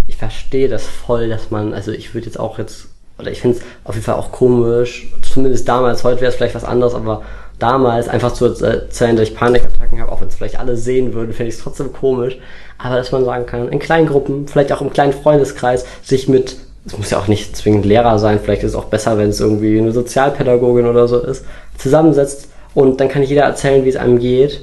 ich 0.06 0.16
verstehe 0.16 0.68
das 0.68 0.86
voll, 0.86 1.28
dass 1.28 1.50
man, 1.50 1.74
also 1.74 1.92
ich 1.92 2.14
würde 2.14 2.26
jetzt 2.26 2.38
auch 2.38 2.58
jetzt, 2.58 2.88
oder 3.18 3.30
ich 3.30 3.40
finde 3.40 3.58
es 3.58 3.64
auf 3.84 3.94
jeden 3.94 4.04
Fall 4.04 4.14
auch 4.14 4.32
komisch, 4.32 5.08
zumindest 5.22 5.68
damals, 5.68 6.04
heute 6.04 6.20
wäre 6.20 6.30
es 6.30 6.36
vielleicht 6.36 6.54
was 6.54 6.64
anderes, 6.64 6.94
aber 6.94 7.22
damals 7.58 8.08
einfach 8.08 8.32
zu 8.32 8.46
erzählen, 8.46 9.16
dass 9.16 9.28
ich 9.28 9.34
Panikattacken 9.34 10.00
habe, 10.00 10.12
auch 10.12 10.20
wenn 10.20 10.28
es 10.28 10.34
vielleicht 10.34 10.58
alle 10.58 10.76
sehen 10.76 11.14
würden, 11.14 11.32
finde 11.32 11.48
ich 11.48 11.56
es 11.56 11.62
trotzdem 11.62 11.92
komisch. 11.92 12.38
Aber 12.78 12.96
dass 12.96 13.12
man 13.12 13.24
sagen 13.24 13.46
kann, 13.46 13.68
in 13.70 13.78
kleinen 13.78 14.06
Gruppen, 14.06 14.46
vielleicht 14.46 14.72
auch 14.72 14.82
im 14.82 14.90
kleinen 14.90 15.12
Freundeskreis, 15.12 15.86
sich 16.02 16.28
mit, 16.28 16.56
es 16.84 16.98
muss 16.98 17.10
ja 17.10 17.18
auch 17.18 17.28
nicht 17.28 17.56
zwingend 17.56 17.86
Lehrer 17.86 18.18
sein, 18.18 18.38
vielleicht 18.42 18.62
ist 18.62 18.72
es 18.72 18.76
auch 18.76 18.84
besser, 18.84 19.16
wenn 19.16 19.30
es 19.30 19.40
irgendwie 19.40 19.78
eine 19.78 19.92
Sozialpädagogin 19.92 20.86
oder 20.86 21.08
so 21.08 21.18
ist, 21.20 21.44
zusammensetzt 21.78 22.48
und 22.74 23.00
dann 23.00 23.08
kann 23.08 23.22
jeder 23.22 23.44
erzählen, 23.44 23.84
wie 23.84 23.88
es 23.88 23.96
einem 23.96 24.18
geht. 24.18 24.60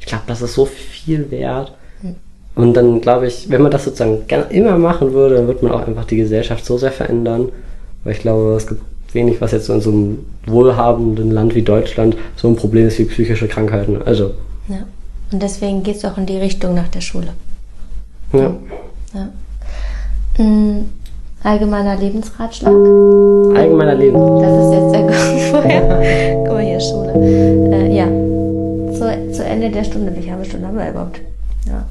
Ich 0.00 0.06
glaube, 0.06 0.24
das 0.26 0.40
ist 0.40 0.54
so 0.54 0.64
viel 0.64 1.30
wert. 1.30 1.74
Und 2.54 2.74
dann 2.74 3.00
glaube 3.00 3.26
ich, 3.26 3.50
wenn 3.50 3.62
man 3.62 3.70
das 3.70 3.84
sozusagen 3.84 4.24
immer 4.50 4.78
machen 4.78 5.12
würde, 5.12 5.36
dann 5.36 5.46
wird 5.46 5.62
man 5.62 5.70
auch 5.70 5.86
einfach 5.86 6.06
die 6.06 6.16
Gesellschaft 6.16 6.64
so 6.64 6.76
sehr 6.76 6.90
verändern. 6.90 7.52
Weil 8.02 8.14
ich 8.14 8.20
glaube, 8.20 8.56
es 8.56 8.66
gibt 8.66 8.82
wenig, 9.12 9.40
was 9.40 9.52
jetzt 9.52 9.68
in 9.68 9.80
so 9.80 9.90
einem 9.90 10.18
wohlhabenden 10.46 11.30
Land 11.30 11.54
wie 11.54 11.62
Deutschland 11.62 12.16
so 12.36 12.48
ein 12.48 12.56
Problem 12.56 12.88
ist 12.88 12.98
wie 12.98 13.04
psychische 13.04 13.48
Krankheiten. 13.48 14.00
Also. 14.02 14.32
Ja. 14.68 14.84
Und 15.30 15.42
deswegen 15.42 15.82
geht 15.82 15.96
es 15.96 16.04
auch 16.04 16.16
in 16.16 16.26
die 16.26 16.38
Richtung 16.38 16.74
nach 16.74 16.88
der 16.88 17.00
Schule. 17.00 17.28
Ja. 18.32 18.54
ja. 19.14 20.42
Mm, 20.42 20.84
Allgemeiner 21.42 21.96
Lebensratschlag. 21.96 22.72
Allgemeiner 22.72 23.94
Lebensratschlag. 23.94 24.42
Das 24.42 24.64
ist 24.64 24.72
jetzt 24.72 24.92
der 24.94 25.50
vorher. 25.52 26.34
Guck 26.44 26.52
mal, 26.54 26.62
hier 26.62 26.80
Schule. 26.80 27.12
Äh, 27.72 27.96
ja. 27.96 28.06
Zu, 28.06 29.32
zu 29.32 29.44
Ende 29.44 29.70
der 29.70 29.84
Stunde. 29.84 30.14
Wie 30.16 30.22
viele 30.22 30.44
Stunden 30.44 30.66
haben 30.66 30.76
wir 30.76 30.90
überhaupt? 30.90 31.20
Ja. 31.66 31.84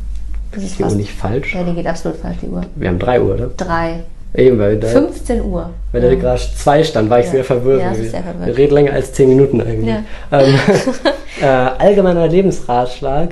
Das 0.51 0.63
ist 0.63 0.79
die 0.79 0.83
Uhr 0.83 0.91
nicht 0.91 1.11
falsch? 1.11 1.55
Ja, 1.55 1.63
die 1.63 1.73
geht 1.73 1.87
absolut 1.87 2.17
falsch, 2.17 2.37
die 2.41 2.47
Uhr. 2.47 2.63
Wir 2.75 2.89
haben 2.89 2.99
3 2.99 3.21
Uhr, 3.21 3.35
oder? 3.35 3.49
3. 3.55 3.99
Eben, 4.37 4.59
weil 4.59 4.77
da, 4.77 4.87
15 4.87 5.41
Uhr. 5.41 5.71
Weil 5.91 6.01
da 6.01 6.13
gerade 6.15 6.39
2 6.39 6.83
stand, 6.83 7.09
war 7.09 7.19
ich 7.19 7.25
Ja. 7.25 7.31
sehr 7.31 7.43
verwirrt. 7.43 7.81
Ja, 7.81 7.93
sehr 7.93 8.21
verwirrt. 8.23 8.45
Wir 8.45 8.57
reden 8.57 8.73
länger 8.75 8.93
als 8.93 9.11
10 9.13 9.29
Minuten 9.29 9.59
eigentlich. 9.61 9.87
Ja. 9.89 10.03
Ähm, 10.31 10.59
äh, 11.41 11.45
allgemeiner 11.45 12.27
Lebensratschlag. 12.27 13.31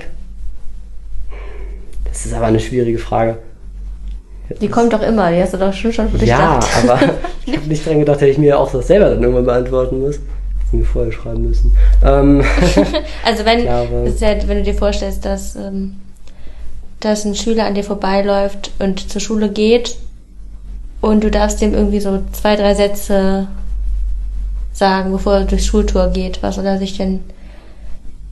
Das 2.06 2.26
ist 2.26 2.34
aber 2.34 2.48
eine 2.48 2.60
schwierige 2.60 2.98
Frage. 2.98 3.38
Die 4.62 4.68
kommt 4.68 4.94
doch 4.94 5.02
immer, 5.02 5.32
die 5.32 5.41
hast 5.41 5.54
du 5.54 5.58
doch 5.58 5.74
schon 5.74 5.91
schon 5.91 6.10
für 6.10 6.18
dich 6.18 6.30
Ja, 6.30 6.56
gedacht. 6.60 6.70
aber 6.84 7.13
ich 7.46 7.56
habe 7.58 7.68
nicht 7.68 7.86
dran 7.86 8.00
gedacht, 8.00 8.22
hätte 8.22 8.32
ich 8.32 8.38
mir 8.38 8.58
auch 8.60 8.72
das 8.72 8.88
selber 8.88 9.10
dann 9.10 9.22
irgendwann 9.22 9.46
beantworten 9.46 10.02
müssen. 10.02 10.28
Hätte 10.65 10.76
mir 10.78 10.86
vorher 10.86 11.12
schreiben 11.12 11.44
müssen. 11.48 11.76
Ähm, 12.04 12.44
Also 13.26 13.46
wenn, 13.46 13.62
glaube- 13.63 14.12
ja, 14.20 14.48
wenn 14.48 14.58
du 14.58 14.63
dir 14.63 14.74
vorstellst, 14.76 15.26
dass, 15.26 15.56
ähm, 15.56 15.98
dass 17.00 17.26
ein 17.26 17.36
Schüler 17.36 17.65
an 17.65 17.74
dir 17.76 17.84
vorbeiläuft 17.84 18.72
und 18.80 19.10
zur 19.12 19.22
Schule 19.22 19.50
geht 19.50 19.98
und 21.01 21.23
du 21.23 21.31
darfst 21.31 21.62
dem 21.62 21.73
irgendwie 21.73 21.99
so 21.99 22.21
zwei, 22.31 22.55
drei 22.55 22.73
Sätze 22.73 23.47
sagen, 24.73 25.12
bevor 25.12 25.36
er 25.36 25.45
durchs 25.45 25.65
Schultor 25.65 26.10
geht, 26.10 26.43
was 26.43 26.55
soll 26.55 26.65
er 26.65 26.77
sich 26.77 26.97
denn 26.97 27.21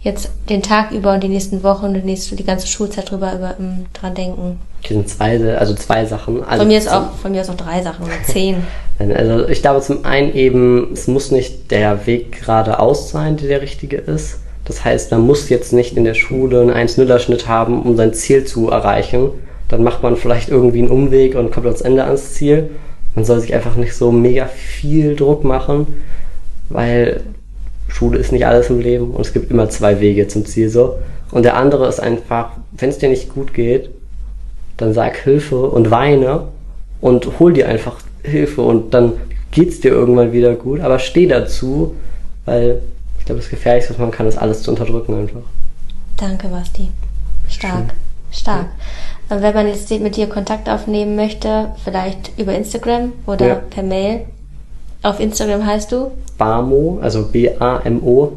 jetzt 0.02 0.30
den 0.50 0.62
Tag 0.62 0.92
über 0.92 1.14
und 1.14 1.24
die 1.24 1.30
nächsten 1.30 1.64
Wochen 1.64 1.86
und 1.86 1.94
die, 1.94 2.02
nächste, 2.02 2.36
die 2.36 2.44
ganze 2.44 2.68
Schulzeit 2.68 3.10
drüber 3.10 3.34
über, 3.34 3.56
ähm, 3.58 3.86
dran 3.94 4.14
denken. 4.14 4.60
die 4.84 4.94
sind 4.94 5.08
zwei, 5.08 5.58
also 5.58 5.74
zwei 5.76 6.06
Sachen. 6.06 6.44
Also 6.44 6.60
Von 6.60 6.68
mir 6.68 6.78
ist 6.78 6.92
auch, 6.92 7.14
von 7.14 7.32
mir 7.32 7.42
ist 7.42 7.50
auch 7.50 7.56
drei 7.56 7.82
Sachen 7.82 8.06
oder 8.06 8.24
zehn. 8.26 8.58
Also 9.00 9.50
ich 9.50 9.62
glaube 9.64 9.82
zum 9.82 10.06
einen 10.06 10.34
eben, 10.36 10.94
es 10.94 11.08
muss 11.08 11.32
nicht 11.32 11.72
der 11.72 12.06
Weg 12.06 12.42
geradeaus 12.42 13.10
sein, 13.10 13.38
der 13.38 13.48
der 13.48 13.62
richtige 13.62 13.98
ist. 13.98 14.38
Das 14.66 14.86
heißt, 14.86 15.12
man 15.12 15.22
muss 15.22 15.50
jetzt 15.50 15.74
nicht 15.74 15.98
in 15.98 16.04
der 16.04 16.14
Schule 16.14 16.62
einen 16.62 16.88
1-0-Schnitt 16.88 17.48
haben, 17.48 17.82
um 17.82 17.98
sein 17.98 18.14
Ziel 18.14 18.46
zu 18.46 18.70
erreichen. 18.70 19.32
Dann 19.74 19.82
macht 19.82 20.04
man 20.04 20.16
vielleicht 20.18 20.50
irgendwie 20.50 20.78
einen 20.78 20.92
Umweg 20.92 21.34
und 21.34 21.52
kommt 21.52 21.66
ans 21.66 21.82
Ende 21.82 22.04
ans 22.04 22.36
Ziel. 22.36 22.70
Man 23.16 23.26
soll 23.26 23.40
sich 23.40 23.56
einfach 23.56 23.76
nicht 23.76 23.96
so 23.96 24.12
mega 24.12 24.46
viel 24.46 25.16
Druck 25.16 25.44
machen, 25.44 25.88
weil 26.70 27.22
Schule 27.88 28.20
ist 28.20 28.32
nicht 28.32 28.46
alles 28.46 28.70
im 28.70 28.80
Leben 28.80 29.10
und 29.10 29.22
es 29.22 29.34
gibt 29.34 29.50
immer 29.50 29.72
zwei 29.72 30.00
Wege 30.00 30.28
zum 30.28 30.46
Ziel 30.46 30.70
so. 30.70 31.00
Und 31.32 31.42
der 31.42 31.58
andere 31.58 31.88
ist 31.88 32.00
einfach, 32.00 32.52
wenn 32.74 32.90
es 32.90 33.00
dir 33.00 33.10
nicht 33.10 33.34
gut 33.34 33.56
geht, 33.56 33.90
dann 34.78 34.94
sag 34.94 35.18
Hilfe 35.18 35.66
und 35.66 35.90
weine 35.90 36.50
und 37.02 37.40
hol 37.40 37.52
dir 37.52 37.68
einfach 37.68 37.96
Hilfe 38.22 38.62
und 38.62 38.94
dann 38.94 39.14
geht's 39.50 39.80
dir 39.80 39.90
irgendwann 39.90 40.34
wieder 40.34 40.54
gut, 40.54 40.82
aber 40.82 41.00
steh 41.00 41.26
dazu, 41.26 41.96
weil 42.46 42.80
ich 43.18 43.26
glaube, 43.26 43.42
das 43.42 43.50
Gefährlichste, 43.50 43.94
was 43.94 44.00
man 44.00 44.12
kann, 44.12 44.28
ist 44.28 44.38
alles 44.38 44.62
zu 44.62 44.70
unterdrücken 44.70 45.16
einfach. 45.16 45.42
Danke, 46.16 46.48
Basti. 46.50 46.92
Stark. 47.50 47.96
Stark. 48.32 48.66
Und 48.66 48.83
wenn 49.42 49.54
man 49.54 49.68
jetzt 49.68 49.90
mit 49.92 50.16
dir 50.18 50.28
Kontakt 50.28 50.70
aufnehmen 50.70 51.16
möchte, 51.16 51.72
vielleicht 51.84 52.32
über 52.38 52.54
Instagram 52.54 53.14
oder 53.26 53.48
Ja. 53.48 53.56
per 53.56 53.84
Mail. 53.84 54.22
Auf 55.02 55.20
Instagram 55.20 55.66
heißt 55.66 55.92
du? 55.92 56.12
BAMO, 56.38 57.00
also 57.02 57.24
B-A-M-O 57.26 58.34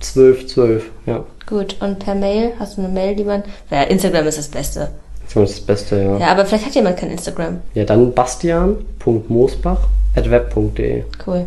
1212, 0.00 0.90
ja. 1.06 1.24
Gut. 1.46 1.76
Und 1.80 1.98
per 1.98 2.14
Mail 2.14 2.52
hast 2.58 2.76
du 2.76 2.82
eine 2.82 2.90
Mail, 2.92 3.16
die 3.16 3.24
man. 3.24 3.42
Ja, 3.70 3.82
Instagram 3.84 4.26
ist 4.26 4.36
das 4.38 4.48
Beste. 4.48 4.90
Das 5.32 5.50
ist 5.50 5.58
das 5.58 5.66
Beste, 5.66 5.96
ja. 6.02 6.18
Ja, 6.18 6.26
aber 6.28 6.44
vielleicht 6.46 6.66
hat 6.66 6.74
jemand 6.74 6.96
kein 6.98 7.10
Instagram. 7.10 7.60
Ja, 7.74 7.84
dann 7.84 8.12
bastian.moosbach.web.de 8.12 11.04
Cool. 11.26 11.46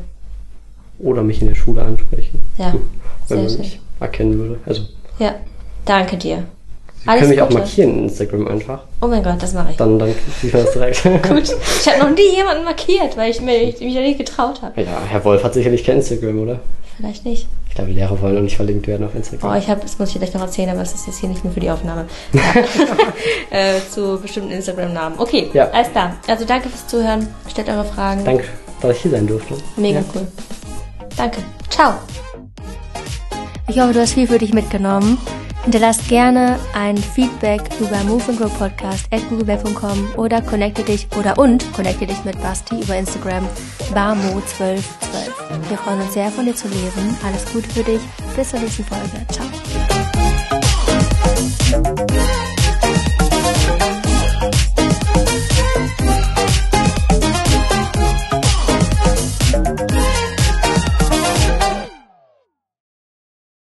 oder 0.99 1.21
mich 1.23 1.41
in 1.41 1.47
der 1.47 1.55
Schule 1.55 1.81
ansprechen. 1.83 2.41
Ja. 2.57 2.73
Wenn 2.73 2.81
Sehr 3.27 3.37
man 3.37 3.49
schön. 3.49 3.59
mich 3.59 3.79
erkennen 3.99 4.37
würde. 4.39 4.59
Also, 4.65 4.83
Ja. 5.19 5.35
Danke 5.85 6.17
dir. 6.17 6.43
Sie 6.99 7.05
können 7.19 7.29
mich 7.29 7.41
auch 7.41 7.47
Gute. 7.47 7.59
markieren 7.59 7.91
in 7.99 8.03
Instagram 8.05 8.47
einfach. 8.47 8.79
Oh 9.01 9.07
mein 9.07 9.23
Gott, 9.23 9.41
das 9.41 9.53
mache 9.53 9.71
ich. 9.71 9.77
Dann, 9.77 9.97
dann 9.97 10.13
sieht 10.41 10.53
man 10.53 10.63
das 10.65 10.73
direkt. 10.73 11.03
Gut. 11.27 11.43
Ich 11.81 11.87
habe 11.87 11.99
noch 11.99 12.09
nie 12.15 12.35
jemanden 12.35 12.63
markiert, 12.65 13.15
weil 13.15 13.31
ich 13.31 13.39
mir- 13.41 13.61
ich 13.61 13.79
mich 13.79 13.93
da 13.93 14.01
nicht 14.01 14.17
getraut 14.17 14.61
habe. 14.61 14.81
Ja, 14.81 15.01
Herr 15.07 15.23
Wolf 15.23 15.43
hat 15.43 15.53
sicherlich 15.53 15.85
kein 15.85 15.97
Instagram, 15.97 16.39
oder? 16.39 16.59
Vielleicht 16.97 17.23
nicht. 17.25 17.47
Ich 17.69 17.75
glaube, 17.75 17.91
Lehrer 17.91 18.19
wollen 18.21 18.33
noch 18.35 18.41
nicht 18.41 18.55
verlinkt 18.55 18.87
werden 18.87 19.05
auf 19.05 19.13
Instagram. 19.13 19.51
Oh, 19.51 19.55
ich 19.57 19.69
habe, 19.69 19.79
das 19.81 19.99
muss 19.99 20.09
ich 20.09 20.15
gleich 20.15 20.33
noch 20.33 20.41
erzählen, 20.41 20.69
aber 20.71 20.81
es 20.81 20.93
ist 20.95 21.05
jetzt 21.05 21.19
hier 21.19 21.29
nicht 21.29 21.43
mehr 21.43 21.53
für 21.53 21.59
die 21.59 21.69
Aufnahme. 21.69 22.05
Ja. 22.33 22.41
äh, 23.57 23.75
zu 23.93 24.19
bestimmten 24.19 24.51
Instagram-Namen. 24.51 25.19
Okay, 25.19 25.47
Ja. 25.53 25.69
alles 25.69 25.91
klar. 25.91 26.15
Also 26.27 26.43
danke 26.45 26.69
fürs 26.69 26.87
Zuhören. 26.87 27.27
Stellt 27.49 27.69
eure 27.69 27.85
Fragen. 27.85 28.25
Danke, 28.25 28.45
dass 28.81 28.95
ich 28.95 29.03
hier 29.03 29.11
sein 29.11 29.27
durfte. 29.27 29.53
Mega 29.77 29.99
Ja. 29.99 30.05
cool. 30.15 30.27
Danke. 31.15 31.37
Ciao. 31.69 31.93
Ich 33.69 33.79
hoffe, 33.79 33.93
du 33.93 33.99
hast 34.01 34.13
viel 34.13 34.27
für 34.27 34.39
dich 34.39 34.53
mitgenommen. 34.53 35.19
Hinterlasst 35.67 36.07
gerne 36.07 36.57
ein 36.73 36.95
Feedback 36.95 37.59
über 37.81 38.01
Move 38.05 38.23
and 38.29 38.39
Grow 38.39 38.57
Podcast 38.57 39.05
at 39.11 39.19
googleweb.com 39.27 40.13
oder 40.15 40.41
connecte 40.41 40.81
dich 40.81 41.09
oder 41.19 41.37
und 41.37 41.73
connecte 41.73 42.07
dich 42.07 42.23
mit 42.23 42.41
Basti 42.41 42.79
über 42.79 42.95
Instagram 42.95 43.45
barmo1212. 43.93 44.79
Wir 45.67 45.77
freuen 45.77 45.99
uns 45.99 46.13
sehr 46.13 46.31
von 46.31 46.45
dir 46.45 46.55
zu 46.55 46.69
lesen. 46.69 47.17
Alles 47.21 47.43
Gute 47.51 47.69
für 47.69 47.83
dich. 47.83 47.99
Bis 48.33 48.51
zur 48.51 48.61
nächsten 48.61 48.85
Folge. 48.85 49.25
Ciao. 51.83 52.06